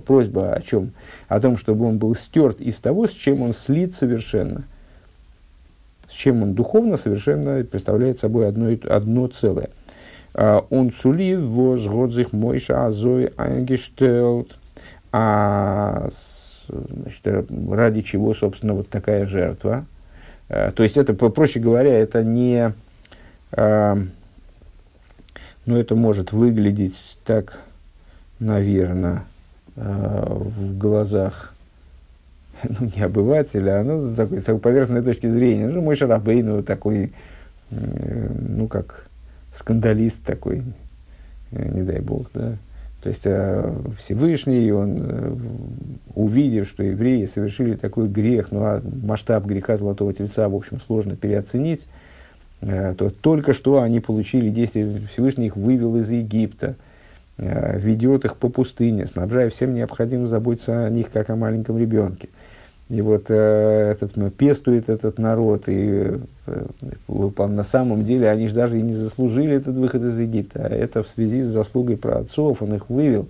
[0.06, 0.92] просьба о чем?
[1.28, 4.64] О том, чтобы он был стерт из того, с чем он слит совершенно.
[6.08, 9.70] С чем он духовно совершенно представляет собой одно, одно целое.
[10.34, 14.58] А, он цули возгодзих мойша азой ангештелт.
[15.12, 16.08] А
[16.68, 19.86] значит, ради чего, собственно, вот такая жертва–
[20.48, 22.72] Э, то есть это, проще говоря, это не...
[23.52, 23.96] Э,
[25.64, 27.60] ну, это может выглядеть так,
[28.38, 29.24] наверное,
[29.76, 31.54] э, в глазах
[32.62, 35.66] ну, не обывателя, а ну, такой, с такой поверхностной точки зрения.
[35.66, 37.12] Ну, мой Шарабей, ну, такой,
[37.70, 39.08] ну, как
[39.52, 40.62] скандалист такой,
[41.50, 42.56] не дай бог, да.
[43.02, 45.36] То есть э, Всевышний, он, э,
[46.14, 51.14] увидев, что евреи совершили такой грех, ну а масштаб греха Золотого Тельца, в общем, сложно
[51.14, 52.05] переоценить, э,
[52.66, 56.74] то только что они получили действие, Всевышний их вывел из Египта,
[57.38, 62.28] э, ведет их по пустыне, снабжая всем необходимым заботиться о них, как о маленьком ребенке.
[62.88, 68.78] И вот э, этот, пестует этот народ, и э, на самом деле они же даже
[68.78, 70.66] и не заслужили этот выход из Египта.
[70.66, 73.26] А это в связи с заслугой про отцов, он их вывел.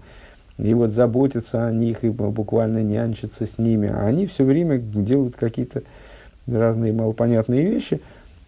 [0.58, 3.88] И вот заботится о них и буквально нянчится с ними.
[3.88, 5.82] А они все время делают какие-то
[6.46, 8.00] разные малопонятные вещи.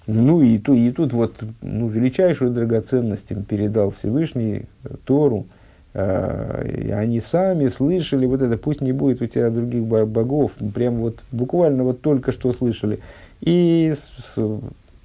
[0.08, 4.64] Ну и, ту, и тут вот ну, величайшую драгоценность им передал Всевышний
[5.04, 5.46] Тору–
[5.94, 10.96] Э, и они сами слышали вот это, пусть не будет у тебя других богов, прям
[10.96, 13.00] вот буквально вот только что слышали.
[13.40, 13.92] И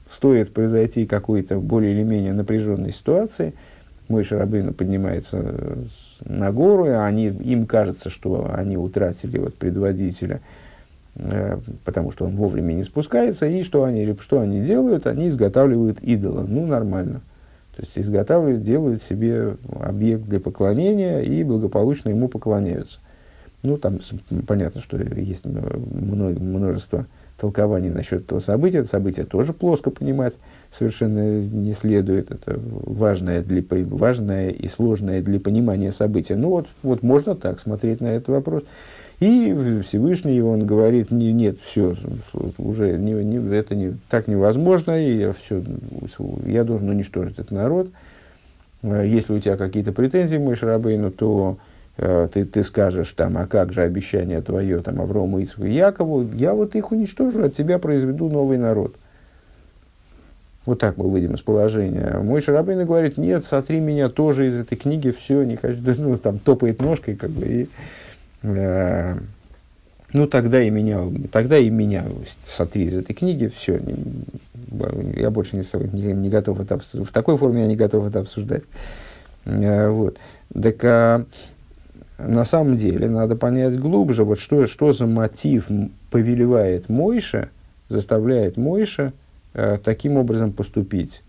[0.07, 3.53] стоит произойти какой-то более или менее напряженной ситуации,
[4.07, 5.77] мой Шарабейна поднимается
[6.25, 10.62] на гору, и они, им кажется, что они утратили вот предводителя, э,
[11.83, 15.05] потому что он вовремя не спускается, и что они, что они делают?
[15.05, 16.45] Они изготавливают идола.
[16.47, 17.21] Ну, нормально.
[17.75, 22.99] То есть изготавливают, делают себе объект для поклонения и благополучно ему поклоняются.
[23.63, 23.99] Ну, там
[24.45, 27.07] понятно, что есть множество
[27.39, 28.79] толкований насчет этого события.
[28.79, 30.37] Это событие тоже плоско понимать
[30.71, 32.31] совершенно не следует.
[32.31, 36.35] Это важное, для, важное и сложное для понимания события.
[36.35, 38.63] Ну, вот, вот можно так смотреть на этот вопрос.
[39.19, 41.95] И Всевышний, он говорит, не, нет, все,
[42.57, 45.63] уже не, не, это не, так невозможно, и я, все,
[46.45, 47.89] я должен уничтожить этот народ.
[48.81, 51.57] Э, если у тебя какие-то претензии, мой Шарабейну, то
[51.97, 56.27] э, ты, ты скажешь, там, а как же обещание твое, там, Аврому, Ицху и Якову,
[56.33, 58.95] я вот их уничтожу, от тебя произведу новый народ.
[60.65, 62.19] Вот так мы выйдем из положения.
[62.19, 66.39] Мой Шарабейн говорит, нет, сотри меня тоже из этой книги, все, не хочу, ну, там,
[66.39, 67.69] топает ножкой, как бы, и
[68.43, 69.15] Э,
[70.11, 71.01] ну, тогда и меня,
[71.31, 72.05] тогда и меня
[72.45, 73.81] сотри из этой книги, все,
[75.15, 77.09] я больше не, не, не готов это обсуждать.
[77.09, 78.63] В такой форме я не готов это обсуждать.
[79.45, 80.17] Э, вот.
[80.53, 81.25] Так а,
[82.19, 85.69] на самом деле надо понять глубже, вот что, что за мотив
[86.11, 87.49] повелевает Мойша,
[87.89, 89.13] заставляет Мойша
[89.53, 91.23] э, таким образом поступить.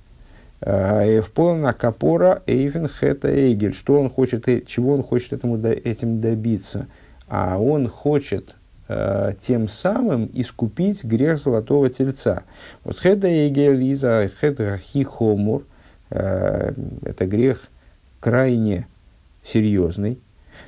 [0.61, 3.74] Эвполна капора эйвен хета эйгель.
[3.74, 6.87] Что он хочет, чего он хочет этому, этим добиться–
[7.28, 8.54] а он хочет
[8.88, 12.42] э, тем самым искупить грех золотого тельца.
[12.84, 15.64] Вот хеда егелиза хеда хихомур
[16.10, 16.72] э,
[17.04, 17.62] это грех
[18.20, 18.87] крайне
[19.44, 20.18] серьезный.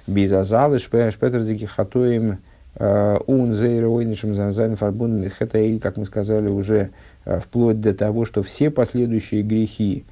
[0.07, 2.39] Безазалы шпетердики хатоем
[2.75, 6.91] э, ун зейроинишем занзайн фарбун хета как мы сказали уже,
[7.25, 10.05] э, вплоть до того, что все последующие грехи,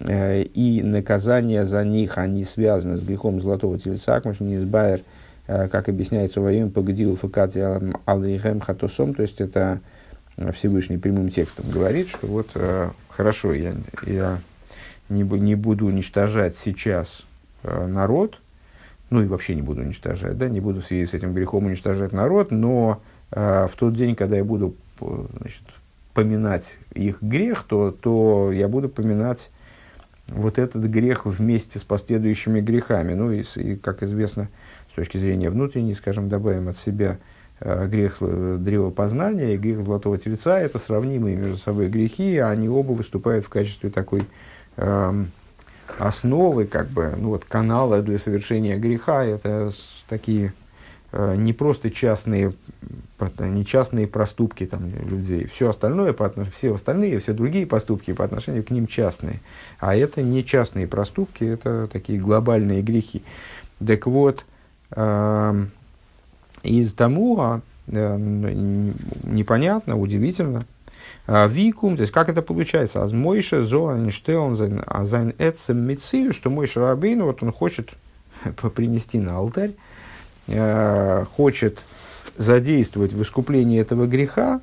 [0.00, 5.17] и наказания за них, они связаны с грехом золотого тельца, как не избавер, Э,
[5.48, 7.64] как объясняется во время погодил факати
[8.04, 9.80] алейхем хатосом, то есть это
[10.52, 13.74] Всевышний прямым текстом говорит, что вот э, хорошо, я,
[14.06, 14.38] я
[15.08, 17.24] не, не буду уничтожать сейчас
[17.64, 18.38] э, народ,
[19.10, 22.12] ну и вообще не буду уничтожать, да, не буду в связи с этим грехом уничтожать
[22.12, 25.62] народ, но в тот день, когда я буду значит,
[26.14, 29.50] поминать их грех, то, то я буду поминать
[30.28, 33.14] вот этот грех вместе с последующими грехами.
[33.14, 34.48] Ну и, и как известно,
[34.94, 37.18] точки зрения внутренней, скажем, добавим от себя
[37.60, 42.92] э, грех древопознания и грех золотого тельца, это сравнимые между собой грехи, а они оба
[42.92, 44.22] выступают в качестве такой
[44.76, 45.24] э,
[45.98, 49.24] основы, как бы, ну вот, канала для совершения греха.
[49.24, 49.70] Это
[50.08, 50.52] такие
[51.12, 52.52] э, не просто частные,
[53.38, 56.48] не частные проступки там, людей, все остальное, по отнош...
[56.52, 59.40] все остальные, все другие поступки по отношению к ним частные.
[59.78, 63.22] А это не частные проступки, это такие глобальные грехи.
[63.84, 64.47] Так вот, Эм,
[66.62, 68.16] из Тамуа э,
[69.24, 70.62] непонятно, удивительно.
[71.26, 73.02] А, Викум, то есть как это получается?
[73.02, 77.90] Аз Мойша Золанштеон Зайн Эцем Мицию, что Мойша Рабейн, вот он хочет
[78.74, 79.72] принести на алтарь,
[80.46, 81.82] э, хочет
[82.36, 84.60] задействовать в искуплении этого греха,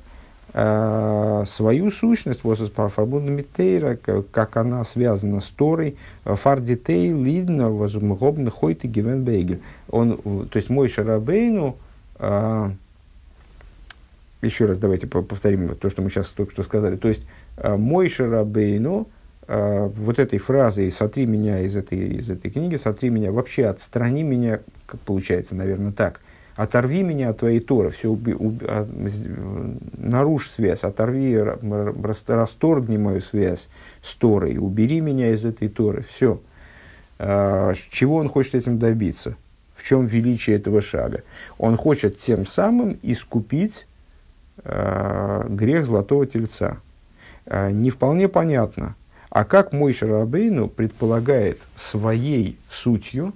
[0.56, 9.60] свою сущность, парфабунда митейра, как она связана с Торой, фардитей лидна возумгобны хойты гивен бейгель.
[9.90, 11.76] Он, то есть мой шарабейну,
[12.18, 12.70] э,
[14.40, 16.96] еще раз давайте повторим то, что мы сейчас только что сказали.
[16.96, 17.26] То есть
[17.58, 19.08] э, мой шарабейну,
[19.46, 24.58] вот этой фразой «сотри меня из этой, из этой книги», «сотри меня», вообще отстрани меня,
[24.86, 26.20] как получается, наверное, так–
[26.56, 28.88] оторви меня от твоей Торы, все, уби, уби, а,
[29.96, 33.68] нарушь связь, оторви, расторгни мою связь
[34.02, 36.40] с Торой, убери меня из этой Торы, все.
[37.18, 39.36] Э, чего он хочет этим добиться?
[39.74, 41.22] В чем величие этого шага?
[41.58, 43.86] Он хочет тем самым искупить
[44.64, 46.78] э, грех золотого тельца.
[47.44, 48.96] Э, не вполне понятно,
[49.30, 53.34] а как мой Шарабейну предполагает своей сутью,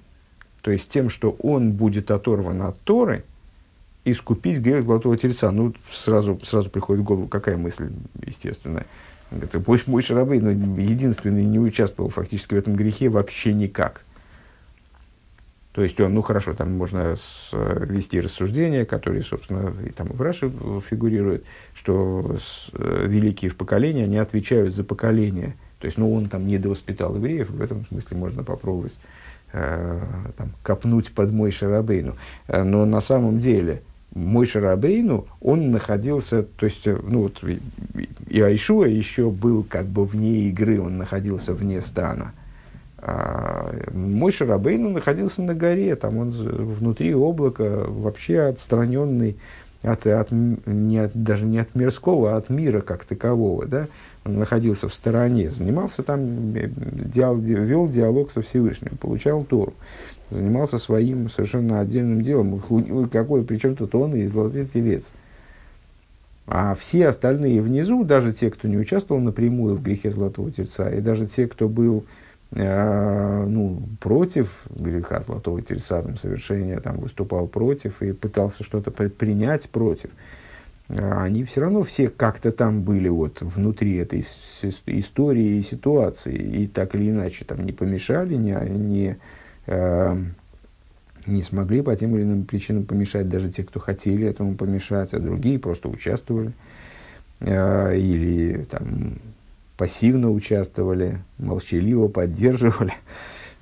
[0.62, 3.25] то есть тем, что он будет оторван от Торы,
[4.05, 5.51] искупить грех золотого тельца.
[5.51, 7.90] Ну, сразу, сразу приходит в голову какая мысль,
[8.25, 8.87] естественная.
[9.31, 14.03] Это пусть мой Шарабей, но единственный не участвовал фактически в этом грехе вообще никак.
[15.73, 17.14] То есть он, ну хорошо, там можно
[17.53, 20.51] вести рассуждения, которые, собственно, и там в Раше
[20.90, 21.44] фигурируют,
[21.75, 25.55] что с, великие в поколении, они отвечают за поколение.
[25.79, 29.19] То есть, ну, он там не довоспитал евреев, в этом смысле можно попробовать э,
[29.52, 32.14] там, копнуть под мой Шарабейну.
[32.48, 33.82] Э, но на самом деле,
[34.14, 37.42] мой Шарабейну, он находился, то есть, э, ну вот,
[38.28, 42.32] и Айшуа еще был как бы вне игры, он находился вне стана.
[42.98, 49.36] А мой Шарабейну находился на горе, там он внутри облака, вообще отстраненный
[49.82, 53.86] от, от, не от, даже не от мирского, а от мира как такового, да,
[54.24, 59.74] находился в стороне, занимался там, э, диал, вел диалог со Всевышним, получал Тору
[60.30, 62.61] занимался своим совершенно отдельным делом.
[63.11, 65.11] Какой, причем тут он и золотой телец.
[66.46, 71.00] А все остальные внизу, даже те, кто не участвовал напрямую в грехе золотого тельца, и
[71.00, 72.04] даже те, кто был
[72.52, 79.70] э, ну, против греха золотого тельца, там, совершения, там, выступал против и пытался что-то принять
[79.70, 80.11] против,
[80.96, 84.24] они все равно все как-то там были вот внутри этой
[84.87, 89.16] истории и ситуации, и так или иначе там не помешали, не, не
[89.66, 90.16] Э,
[91.26, 95.20] не смогли по тем или иным причинам помешать даже те, кто хотели этому помешать, а
[95.20, 96.53] другие просто участвовали
[97.40, 99.18] э, или там,
[99.76, 102.94] пассивно участвовали, молчаливо поддерживали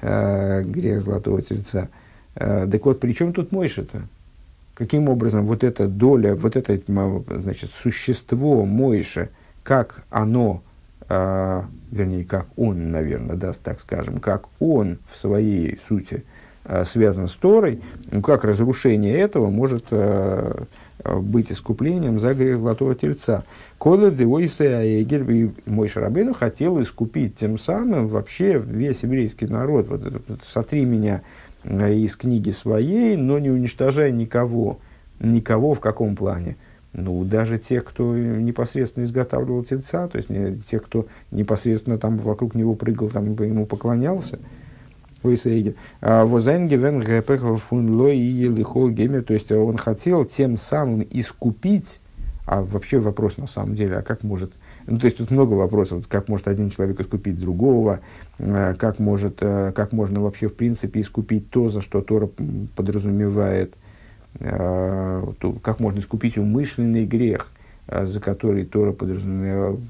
[0.01, 1.89] э, грех золотого тельца.
[2.35, 4.03] Так вот, при чем тут Мойша-то?
[4.79, 6.81] Каким образом вот эта доля, вот это
[7.41, 9.29] значит, существо Мойша,
[9.65, 10.63] как оно
[11.09, 16.23] а, вернее, как он, наверное, да, так скажем, как он в своей сути
[16.65, 17.81] а, связан с Торой,
[18.13, 20.65] ну, как разрушение этого может а,
[21.05, 23.43] быть искуплением за грех Золотого Тельца.
[23.79, 29.89] Кола Девойса Егель мой Шарабейну хотел искупить тем самым вообще весь еврейский народ.
[29.89, 31.23] Вот, вот, сотри меня
[31.91, 34.79] из книги своей, но не уничтожай никого.
[35.21, 36.57] Никого в каком плане?
[36.95, 42.55] Ну, даже те, кто непосредственно изготавливал тельца, то есть не, те, кто непосредственно там вокруг
[42.55, 44.39] него прыгал, там ему поклонялся,
[45.23, 46.25] а,
[49.23, 52.01] то есть он хотел тем самым искупить,
[52.47, 54.53] а вообще вопрос на самом деле, а как может,
[54.89, 58.01] ну, то есть тут много вопросов, как может один человек искупить другого,
[58.39, 62.29] а, как, может, а, как можно вообще в принципе искупить то, за что Тора
[62.75, 63.75] подразумевает–
[64.41, 65.25] Э,
[65.63, 67.49] как можно искупить умышленный грех,
[67.89, 69.81] э, за который Тора подразумевает,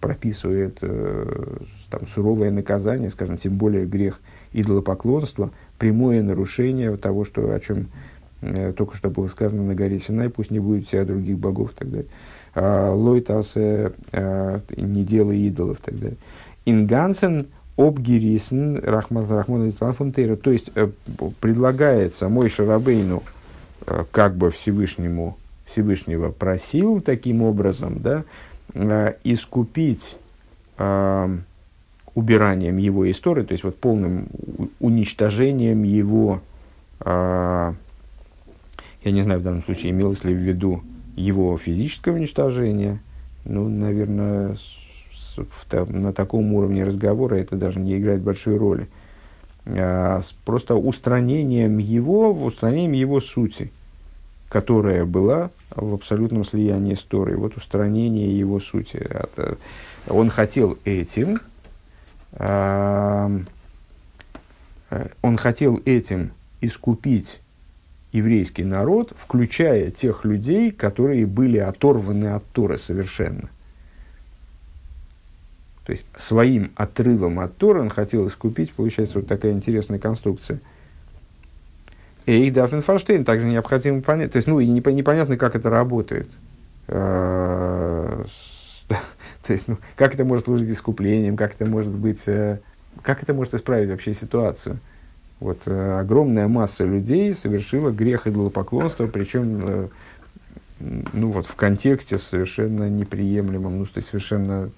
[0.00, 1.56] прописывает э,
[1.90, 4.20] там, суровое наказание, скажем, тем более грех
[4.52, 7.88] идолопоклонства, прямое нарушение того, что, о чем
[8.76, 11.90] только что было сказано на горе Синай, пусть не будет себя других богов и так
[11.90, 12.06] далее.
[12.56, 13.92] Лойтасе,
[14.76, 16.16] не делай идолов и так далее.
[16.64, 20.72] Ингансен обгирисен рахман рахман То есть
[21.40, 23.22] предлагается мой Шарабейну–
[23.86, 28.24] Э, как бы Всевышнему, Всевышнего просил таким образом, да,
[28.74, 30.18] э, искупить
[30.78, 31.38] э,
[32.14, 34.28] убиранием его истории, то есть вот полным
[34.80, 36.40] уничтожением его,
[37.00, 37.72] э,
[39.04, 40.82] я не знаю в данном случае, имелось ли в виду
[41.16, 43.00] его физическое уничтожение,
[43.44, 48.88] ну, наверное, с, в, на таком уровне разговора это даже не играет большой роли.
[49.66, 53.72] А, с просто устранением его, устранением его сути
[54.48, 57.36] которая была в абсолютном слиянии с Торой.
[57.36, 59.06] Вот устранение его сути.
[59.36, 59.54] Э,
[60.08, 61.40] он хотел этим,
[62.32, 63.38] э,
[65.22, 67.40] он хотел этим искупить
[68.16, 73.50] еврейский народ, включая тех людей, которые были оторваны от Торы совершенно.
[75.84, 80.60] То есть своим отрывом от Торы он хотел искупить, получается вот такая интересная конструкция–
[82.26, 84.32] и Дафнен Форштейн также необходимо понять.
[84.32, 86.28] То есть, ну, и непонятно, как это работает.
[86.88, 88.24] А,
[88.88, 92.58] то есть, ну, как это может служить искуплением, как это может быть, э,
[93.02, 94.78] как это может исправить вообще ситуацию.
[95.40, 99.88] Вот э, огромная масса людей совершила грех идолопоклонства, причем, э,
[101.12, 104.70] ну вот в контексте совершенно неприемлемом, ну, то есть совершенно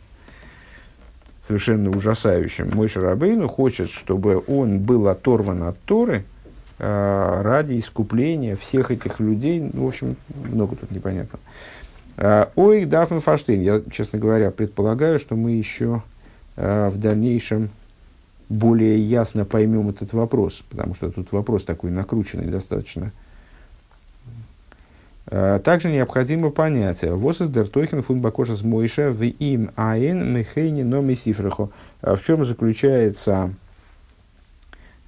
[1.49, 2.71] совершенно ужасающим.
[2.75, 6.25] Мой Шарабейну хочет, чтобы он был оторван от Торы
[6.79, 9.59] э, ради искупления всех этих людей.
[9.73, 11.39] Ну, в общем, много тут непонятно.
[12.19, 13.63] Э, Ой, Дафн Фаштейн.
[13.63, 16.03] Я, честно говоря, предполагаю, что мы еще
[16.57, 17.71] э, в дальнейшем
[18.49, 23.13] более ясно поймем этот вопрос, потому что тут вопрос такой накрученный достаточно.
[25.27, 31.15] Э, также необходимо понять, восыз дер тойхен фун бакошас мойша в им аин мехейни номи
[31.15, 31.71] сифраху.
[32.01, 33.53] В чем заключается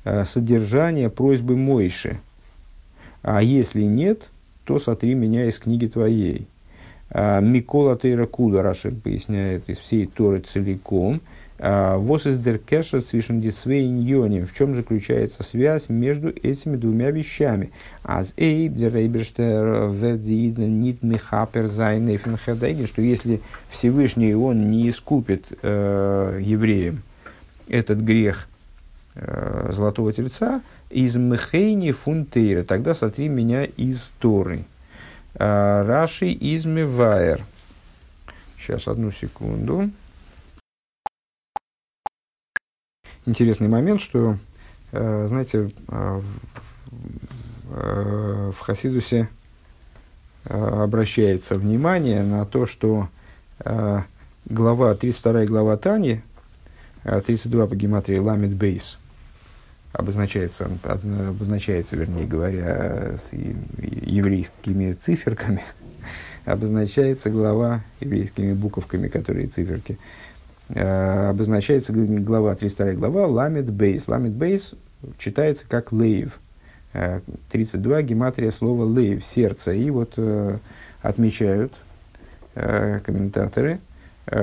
[0.05, 2.21] э, содержание просьбы Мойши?
[3.23, 4.29] А если нет,
[4.65, 6.47] то сотри меня из книги твоей.
[7.13, 11.21] Микола Тейра Куда, Раши поясняет, из всей Торы целиком–
[11.63, 14.47] Вос из деркеша свишен дисвейньоним.
[14.47, 17.71] В чем заключается связь между этими двумя вещами?
[18.03, 22.39] Аз эйб дерейберштер ведзиидна нит михапер зайнефен
[22.87, 27.03] что если Всевышний он не искупит э, евреям
[27.69, 28.49] этот грех
[29.15, 34.65] э, золотого тельца, из мехейни фунтейра, тогда сотри меня из Торы.
[35.35, 37.45] Э, Раши из Мевайер.
[38.59, 39.91] Сейчас, одну секунду.
[43.27, 44.37] Интересный момент, что,
[44.93, 46.21] э, знаете, э,
[47.71, 49.29] в Хасидусе
[50.45, 53.09] э, обращается внимание на то, что
[54.47, 56.23] глава, 32 глава Тани,
[57.05, 58.97] 32 по гематрии Ламит Бейс,
[59.93, 65.63] обозначается, обозначается, вернее говоря, с еврейскими циферками,
[66.47, 70.30] обозначается глава еврейскими буковками, которые циферки– Э,
[70.75, 74.07] обозначается глава, 32 глава, ламет бейс.
[74.09, 74.75] Ламет бейс
[75.19, 76.41] читается как лейв.
[77.51, 79.73] 32 э, гематрия слова лейв, сердце.
[79.73, 80.59] И вот э,
[81.03, 81.73] отмечают
[82.53, 83.79] комментаторы,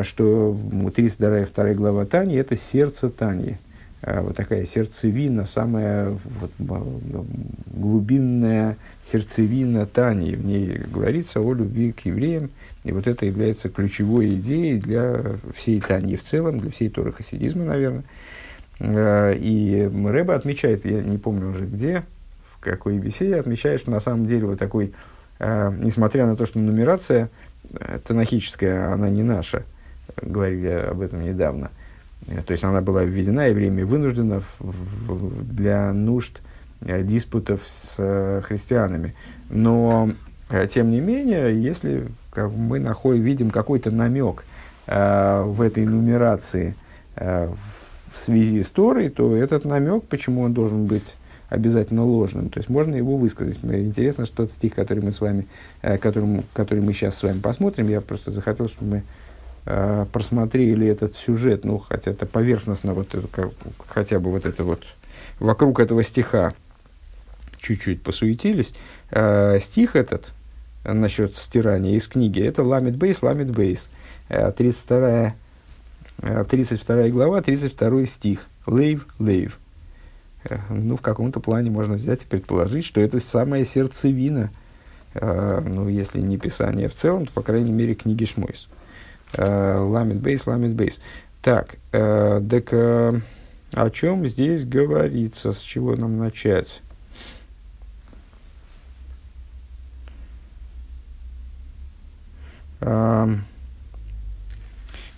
[0.01, 0.57] что
[0.95, 3.57] 32 вторая глава Тани– это сердце Тани.
[4.03, 6.15] Вот такая сердцевина, самая
[6.59, 7.25] вот,
[7.65, 10.35] глубинная сердцевина Тани.
[10.35, 12.51] В ней говорится о любви к евреям,
[12.83, 15.23] и вот это является ключевой идеей для
[15.55, 18.03] всей Таньи в целом, для всей Торы хасидизма, наверное.
[18.79, 22.03] Э, и Рэба отмечает, я не помню уже где,
[22.51, 24.93] в какой беседе, отмечает, что на самом деле вот такой,
[25.39, 27.29] э, несмотря на то, что нумерация
[27.71, 29.63] э, танахическая, она не наша,
[30.21, 31.71] говорили об этом недавно,
[32.45, 34.41] то есть она была введена и время вынуждена
[35.41, 36.41] для нужд
[36.81, 39.15] диспутов с христианами.
[39.49, 40.09] Но,
[40.69, 42.07] тем не менее, если
[42.45, 44.43] мы находим, видим какой-то намек
[44.85, 46.75] э, в этой нумерации
[47.15, 47.49] э,
[48.13, 51.17] в связи с Торой, то этот намек, почему он должен быть
[51.49, 52.49] обязательно ложным.
[52.49, 53.59] То есть можно его высказать.
[53.63, 55.47] Интересно, что тот стих, который мы с вами,
[55.81, 59.03] э, который, который мы сейчас с вами посмотрим, я просто захотел, чтобы мы
[59.67, 63.51] э, просмотрели этот сюжет, ну, хотя это поверхностно, вот это, как,
[63.87, 64.83] хотя бы вот это вот,
[65.39, 66.53] вокруг этого стиха
[67.59, 68.73] чуть-чуть посуетились.
[69.11, 70.31] Э, стих этот,
[70.83, 73.89] насчет стирания из книги, это ламит бейс, ламит бейс.
[74.29, 75.35] 32,
[76.49, 78.47] 32 глава, 32 стих.
[78.65, 79.59] Лейв, лейв.
[80.49, 84.51] Э, ну, в каком-то плане можно взять и предположить, что это самая сердцевина,
[85.13, 88.67] э, ну, если не Писание в целом, то, по крайней мере, книги Шмойс.
[89.35, 90.99] Э, ламит бейс, ламит бейс.
[91.41, 96.81] Так, так о чем здесь говорится, с чего нам начать?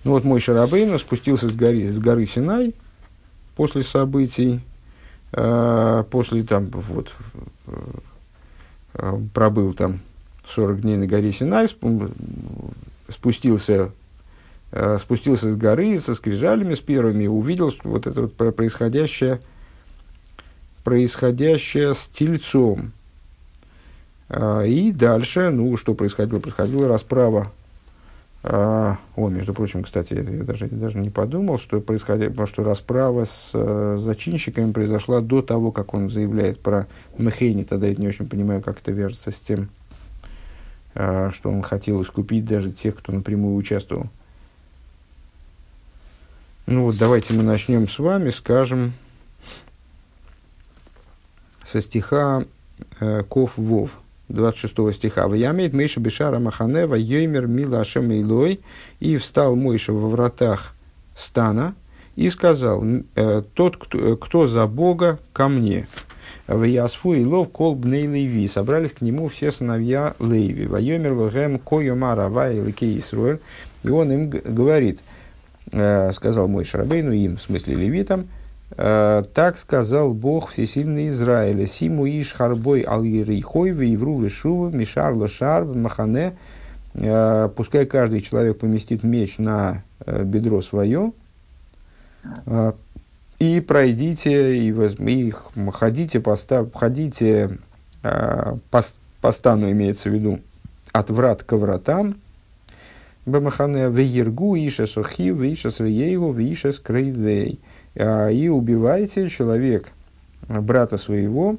[0.10, 2.74] ну вот мой Шарабейна спустился с горы, с горы Синай
[3.56, 4.62] после событий,
[5.34, 7.14] э, после там вот
[8.94, 10.00] э, пробыл там
[10.48, 11.68] 40 дней на горе Синай,
[13.12, 13.92] спустился,
[14.72, 19.42] э, спустился с горы со скрижалями, с первыми, увидел, что вот это вот происходящее,
[20.84, 22.94] происходящее с тельцом,
[24.30, 26.40] а, и дальше, ну, что происходило?
[26.40, 27.52] Происходила расправа.
[28.42, 33.50] А, о, между прочим, кстати, я даже, даже не подумал, что, происходило, что расправа с
[33.54, 36.88] э, зачинщиками произошла до того, как он заявляет про
[37.18, 37.64] Мехейни.
[37.64, 39.79] Тогда я не очень понимаю, как это вяжется с тем, э,
[40.94, 44.10] что он хотел искупить даже тех, кто напрямую участвовал.
[46.66, 48.94] Ну вот, давайте мы начнем с вами, скажем,
[51.66, 52.46] со стиха
[53.00, 53.98] э, Ков Вов.
[54.28, 55.28] 26 стиха.
[55.28, 58.60] «Ваямейт Мейша Бешара Маханева Йоймер Мила Илой»
[59.00, 60.76] и встал Мойша во вратах
[61.16, 61.74] стана
[62.16, 62.84] и сказал,
[63.16, 65.88] «Э, «Тот, кто, кто за Бога, ко мне».
[66.50, 68.48] В Ясфу и Лов кол бней Леви.
[68.48, 70.66] Собрались к нему все сыновья Леви.
[70.66, 73.40] Вайомер вегем койома рава и Исруэль.
[73.84, 75.00] И он им говорит,
[75.72, 78.30] э, сказал мой Шарабейну им, в смысле левитам,
[78.72, 85.66] э, так сказал Бог Всесильный Израиля, Симу иш харбой ал ерейхой, вейвру вишува, мишар лошар,
[85.66, 86.34] махане,
[86.96, 91.12] э, пускай каждый человек поместит меч на бедро свое,
[93.40, 95.34] и пройдите, и, воз, и
[95.72, 97.58] ходите, поста, ходите
[98.04, 98.82] э, по,
[99.22, 100.40] по стану, имеется в виду,
[100.92, 102.18] от врат к вратам,
[103.26, 107.60] Бамахане веергу иша сухи, виша сриееву, виша скрейвей.
[107.96, 109.92] И убивайте человек
[110.48, 111.58] брата своего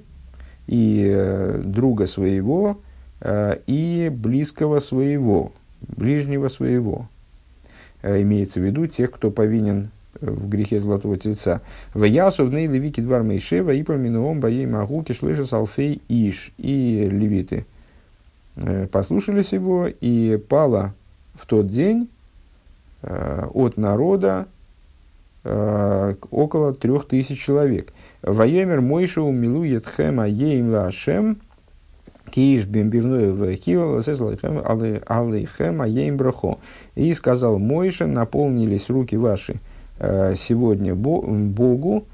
[0.66, 2.80] и э, друга своего
[3.20, 7.08] э, и близкого своего, ближнего своего.
[8.02, 9.90] Имеется в виду тех, кто повинен
[10.20, 11.60] в грехе золотого тельца.
[11.94, 16.52] В ясу в левики двар мейшева и поминуом боей магуки шлыша салфей иш.
[16.58, 17.66] И левиты
[18.92, 20.94] послушались его, и пала
[21.34, 22.08] в тот день
[23.02, 24.46] э, от народа
[25.44, 27.92] э, около трех тысяч человек.
[28.22, 31.38] Воемер Мойшу милует хэм аеим лашем
[32.30, 33.96] кииш бимбивной в хивал
[35.06, 36.58] алейхэм аеим брахо.
[36.94, 39.58] И сказал Мойша, наполнились руки ваши э,
[40.00, 42.06] сегодня Богу,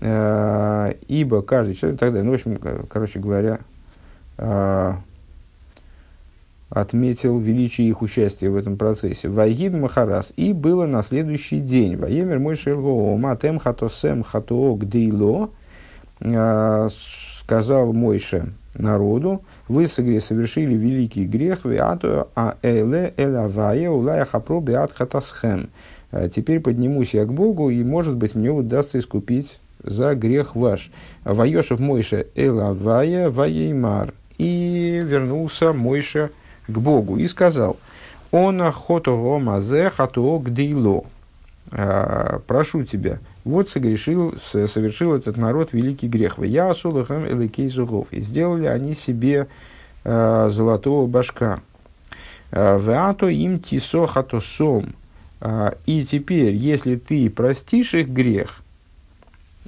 [0.00, 3.58] э, ибо каждый человек, тогда, ну, в общем, короче говоря,
[4.38, 4.92] э,
[6.70, 9.28] отметил величие их участия в этом процессе.
[9.28, 10.32] Вайгид Махарас.
[10.36, 11.96] И было на следующий день.
[11.96, 15.50] Ваемер мой шельго матем хатосем хатоо гдейло.
[16.18, 25.70] Сказал Мойше народу, вы совершили великий грех, виату а эле элавая улая хапро биат хатасхем.
[26.12, 30.92] А, теперь поднимусь я к Богу, и, может быть, мне удастся искупить за грех ваш.
[31.24, 34.14] Ваешев Мойше элавая ваеймар.
[34.38, 36.30] И вернулся Мойше
[36.68, 37.78] к Богу и сказал,
[38.30, 41.04] «Он охотого мазе хатуо гдейло».
[41.70, 46.38] «А, прошу тебя, вот согрешил, совершил этот народ великий грех.
[46.38, 48.06] Я асулахам эликей зугов.
[48.10, 49.48] И сделали они себе
[50.04, 51.60] э, золотого божка.
[52.50, 54.94] «А, ועתה אם תשא חטאתם.
[55.86, 58.62] И теперь, если ты простишь их грех,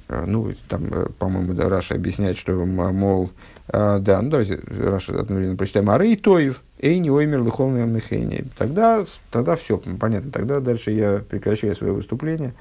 [0.07, 3.31] ну, там, э, по-моему, Раши объясняет, что, мол,
[3.67, 5.89] да, ну, давайте Раши одновременно прочитаем.
[5.89, 8.45] הרי טוב, איני אומר לך מחני.
[8.57, 10.29] Тогда, тогда все, понятно.
[10.29, 12.53] Тогда дальше я прекращаю свое выступление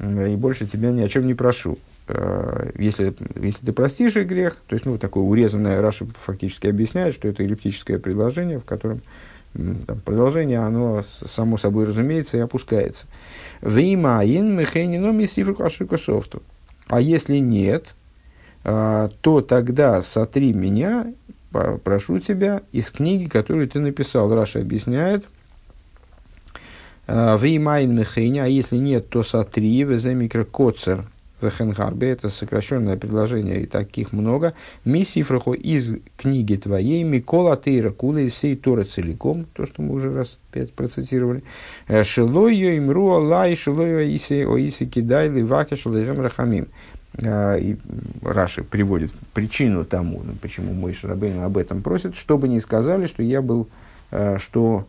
[0.00, 1.78] и больше тебя ни о чем не прошу.
[2.76, 7.28] Если, если ты простишь их грех, то есть, ну, такое урезанное Раши фактически объясняет, что
[7.28, 9.00] это эллиптическое предложение, в котором
[9.54, 13.06] там, продолжение, оно само собой разумеется и опускается.
[13.60, 15.56] ואם אין מחני נא מספרך
[15.98, 16.42] אשר כתבת.
[16.88, 17.94] А если нет,
[18.64, 21.12] э, то тогда сотри меня
[21.84, 24.34] прошу тебя из книги, которую ты написал.
[24.34, 25.28] Раши объясняет.
[27.06, 31.04] «Э, ואם אין מחני נא, а если нет, то сотри, וזה מקרא קצר
[31.42, 34.54] вехенгарбе, это сокращенное предложение, и таких много.
[34.84, 40.14] Миссифраху из книги твоей, Микола Тейра Кула, из всей Торы целиком, то, что мы уже
[40.14, 41.42] раз пять процитировали.
[41.88, 46.68] «Э, Шилойо имру Аллай, шилойо иси оиси кидай ливаки шалайрем рахамим.
[47.18, 47.76] А, и
[48.22, 53.22] Раши приводит причину тому, ну, почему мой Шарабейн об этом просит, чтобы не сказали, что
[53.22, 53.68] я был,
[54.10, 54.86] а, что,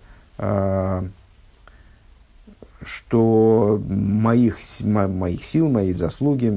[2.86, 6.54] что моих, моих сил, моей заслуги,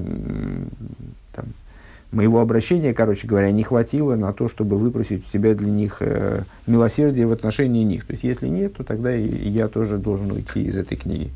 [1.33, 1.47] там,
[2.13, 6.43] моего обращения, короче говоря, не хватило на то, чтобы выпросить у себя для них э,
[6.67, 8.07] милосердие в отношении них.
[8.07, 11.31] То есть, если нет, то тогда и я тоже должен уйти из этой книги.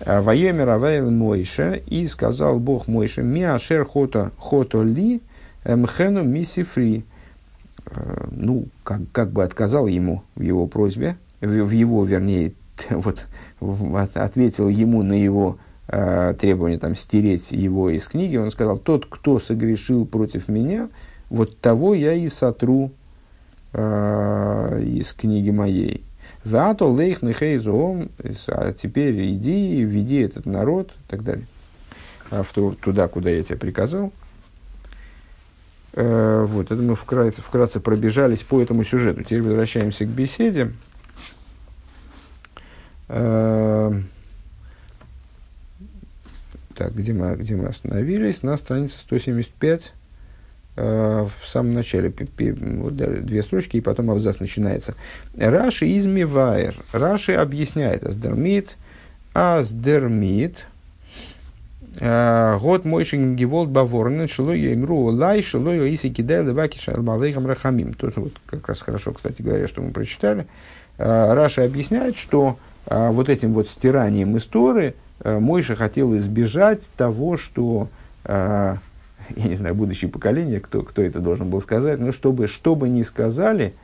[0.00, 5.20] Э, Воемер Авайл Мойше, и сказал Бог Мойше, Миашер хото, хото ли
[5.64, 7.04] мхену мисифри.
[7.86, 12.52] Э, ну, как, как бы отказал ему в его просьбе, в, в его, вернее,
[12.90, 13.26] вот,
[14.14, 15.58] ответил ему на его
[15.88, 20.88] э, требование там, стереть его из книги, он сказал, тот, кто согрешил против меня,
[21.28, 22.92] вот того я и сотру
[23.72, 26.04] э, из книги моей.
[26.44, 31.46] Вато а теперь иди, веди этот народ, и так далее,
[32.30, 34.12] а в ту, туда, куда я тебе приказал.
[35.92, 39.22] Э, вот, это мы вкратце, вкратце пробежались по этому сюжету.
[39.22, 40.72] Теперь возвращаемся к беседе.
[43.12, 43.92] Э,
[46.76, 48.42] так, где мы, где мы остановились?
[48.42, 49.92] На странице 175.
[50.76, 54.94] Э, в самом начале, вот, две строчки, и потом абзац начинается.
[55.36, 56.76] Раши измивайр.
[56.92, 58.76] Раши объясняет аздермит,
[59.34, 60.66] аздермит,
[61.98, 67.92] э, год мойшин гиволт баворнен, шило имру лай, шило иси кидай леваки шалбалейхам рахамим.
[67.94, 70.46] Тут вот как раз хорошо, кстати говоря, что мы прочитали.
[70.96, 72.56] Э, Раши объясняет, что
[72.90, 77.88] вот этим вот стиранием истории Мойша хотел избежать того, что,
[78.24, 78.78] я
[79.36, 83.74] не знаю, будущее поколение, кто, кто это должен был сказать, но чтобы, чтобы не сказали,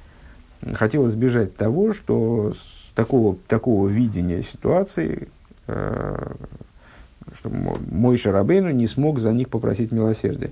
[0.75, 2.53] хотел избежать того, что
[2.95, 5.29] такого, такого видения ситуации,
[5.67, 7.51] что
[7.91, 10.51] мой Шарабейну не смог за них попросить милосердия.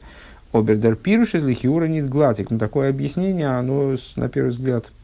[0.52, 2.50] Обердер пируш из лихиура нит гладик.
[2.50, 5.03] Но такое объяснение, оно, на первый взгляд, э,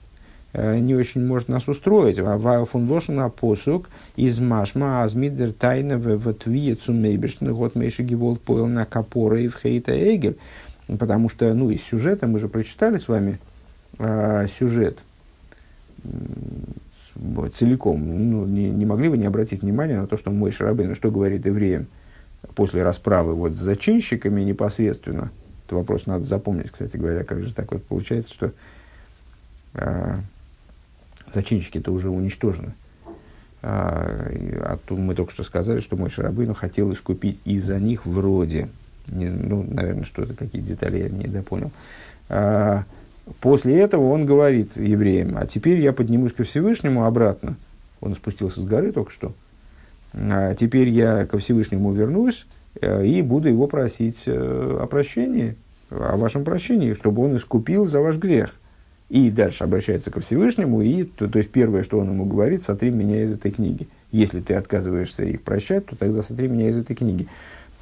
[0.52, 2.18] не очень может нас устроить.
[2.18, 8.40] А вайл фун лошен посук из машма азмидер тайна в твие цумейбешный год мейши гиволт
[8.40, 10.38] поел на капора и в хейта эгель.
[10.98, 13.38] Потому что, ну, из сюжета, мы же прочитали с вами
[13.98, 14.98] э, сюжет
[17.58, 21.10] целиком, ну, не, не могли бы не обратить внимание на то, что мой Шарабейн, что
[21.10, 21.86] говорит евреям
[22.54, 25.30] после расправы вот с зачинщиками непосредственно.
[25.66, 28.52] Это вопрос надо запомнить, кстати говоря, как же так вот получается, что
[29.74, 30.18] э,
[31.32, 32.74] зачинщики-то уже уничтожены.
[33.62, 34.30] А,
[34.62, 38.68] а то мы только что сказали, что мой Шарабейн хотел искупить из-за них вроде.
[39.06, 41.70] Не, ну, наверное, что-то, какие детали я не допонял.
[42.28, 42.84] А,
[43.40, 47.56] После этого он говорит евреям, а теперь я поднимусь ко Всевышнему обратно.
[48.00, 49.32] Он спустился с горы только что.
[50.12, 52.46] А теперь я ко Всевышнему вернусь
[52.80, 55.54] э, и буду его просить э, о прощении,
[55.90, 58.56] о вашем прощении, чтобы он искупил за ваш грех.
[59.10, 62.90] И дальше обращается ко Всевышнему, и, то, то есть первое, что он ему говорит, сотри
[62.90, 63.88] меня из этой книги.
[64.12, 67.26] Если ты отказываешься их прощать, то тогда сотри меня из этой книги.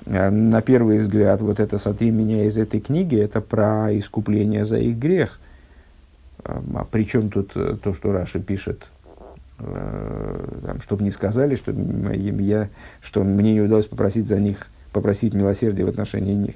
[0.06, 4.78] Э, на первый взгляд, вот это «сотри меня из этой книги»– это про искупление за
[4.78, 5.38] их грех.
[6.44, 8.88] А, а при чем тут э, то, что Раша пишет,
[9.58, 12.70] э, чтобы не сказали, что, я,
[13.02, 16.54] что мне не удалось попросить за них, попросить милосердия в отношении них.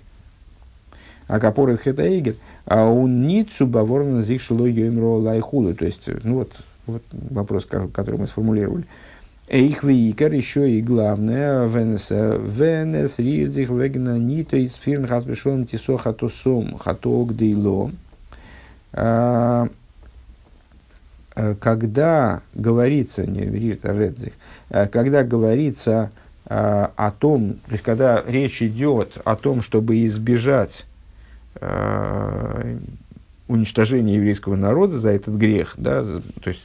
[1.29, 5.75] А капоры хетаигер, а он ницу баворна зих шло йоймро лайхулы.
[5.75, 6.53] То есть, ну вот,
[6.87, 8.85] вот вопрос, который мы сформулировали.
[9.49, 16.79] Эйх вейкер, еще и главное, венес, венес ридзих вегна нито из фирн хасбешон тисо хатосом,
[16.79, 17.93] хаток дейло.
[18.95, 19.69] А,
[21.37, 24.33] э, когда говорится, не Рита Редзих,
[24.69, 26.11] когда говорится
[26.47, 30.85] о том, то есть когда речь идет о том, чтобы избежать
[33.49, 36.63] уничтожения еврейского народа за этот грех, да, то есть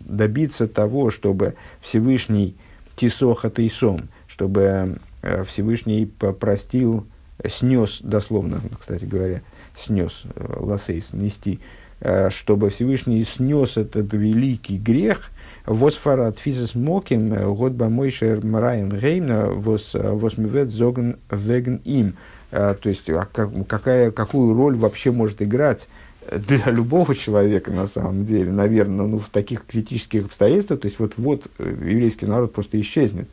[0.00, 2.56] добиться того, чтобы Всевышний
[2.94, 7.06] тисоха тейсом, чтобы э, Всевышний простил,
[7.46, 9.42] снес, дословно, кстати говоря,
[9.78, 11.60] снес, э, лосейс, нести,
[12.00, 15.30] э, чтобы Всевышний снес этот великий грех,
[15.64, 22.14] Восфарат физис моким, год бамойшер мраем геймна, восмивет зоген веген им.
[22.50, 23.26] То есть, а
[23.68, 25.88] какая, какую роль вообще может играть
[26.30, 31.14] для любого человека, на самом деле, наверное, ну, в таких критических обстоятельствах, то есть вот,
[31.16, 33.28] вот э, еврейский народ просто исчезнет.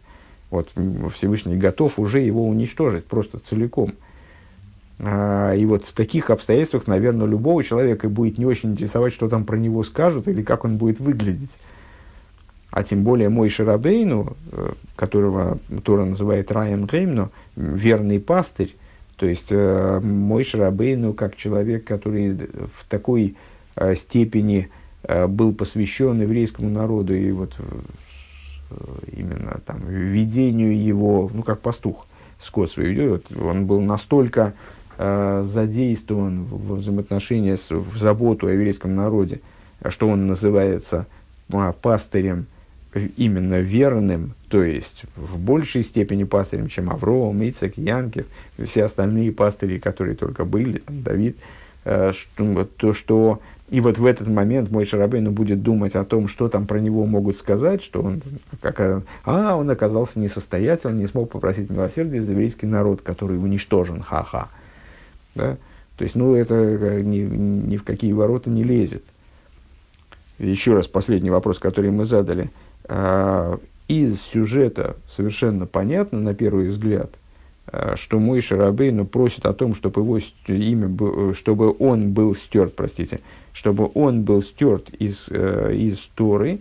[0.50, 0.70] Вот
[1.16, 3.94] Всевышний готов уже его уничтожить просто целиком.
[5.00, 9.46] А, и вот в таких обстоятельствах, наверное, любого человека будет не очень интересовать, что там
[9.46, 11.58] про него скажут или как он будет выглядеть.
[12.70, 18.76] А тем более мой Шарабейну, э, которого Тора называет Раем Геймну, верный пастырь,
[19.16, 23.36] то есть э, мой Шарабейну, как человек, который в такой
[23.76, 24.70] э, степени
[25.04, 28.76] э, был посвящен еврейскому народу и вот э,
[29.16, 32.08] именно там ведению его, ну как пастух,
[32.40, 34.54] скот свой ведет, он был настолько
[34.98, 39.42] э, задействован в взаимоотношениях, в заботу о еврейском народе,
[39.90, 41.06] что он называется
[41.52, 42.48] э, пастырем
[43.18, 48.28] именно верным, то есть в большей степени пастырем, чем Авром, Ицек, Янкев,
[48.64, 51.38] все остальные пастыри, которые только были, там, Давид,
[51.86, 53.42] э, что, то, что
[53.72, 57.08] и вот в этот момент мой Шарабейну будет думать о том, что там про него
[57.08, 58.22] могут сказать, что он,
[58.62, 58.80] как,
[59.26, 64.50] а, он оказался несостоятельным, не смог попросить милосердия за еврейский народ, который уничтожен, ха-ха.
[65.34, 65.58] Да?
[65.98, 69.04] То есть, ну, это э, ни, ни в какие ворота не лезет.
[70.38, 72.52] Еще раз последний вопрос, который мы задали–
[72.86, 77.12] а, из сюжета совершенно понятно, на первый взгляд,
[77.68, 83.20] а, что мой Шарабейну просит о том, чтобы его имя, чтобы он был стерт, простите,
[83.54, 86.60] чтобы он был стерт из, э, из Торы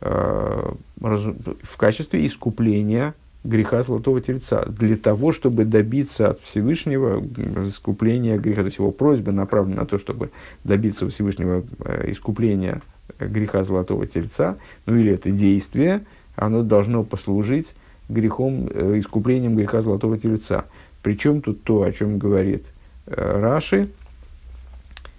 [0.00, 7.20] в качестве искупления греха Золотого Тельца, для того, чтобы добиться от Всевышнего
[7.66, 8.60] искупления греха.
[8.60, 10.30] То есть его просьба направлена на то, чтобы
[10.64, 12.82] добиться у Всевышнего э, искупления
[13.18, 16.04] греха золотого тельца, ну или это действие,
[16.38, 17.74] оно должно послужить
[18.08, 20.64] грехом, э, искуплением греха золотого тельца.
[21.02, 22.66] Причем тут то, о чем говорит
[23.06, 23.90] э, Раши,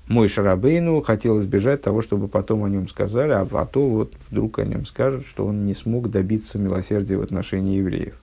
[0.07, 4.59] мой Шарабейну хотел избежать того, чтобы потом о нем сказали, а, а то вот вдруг
[4.59, 8.15] о нем скажут, что он не смог добиться милосердия в отношении евреев.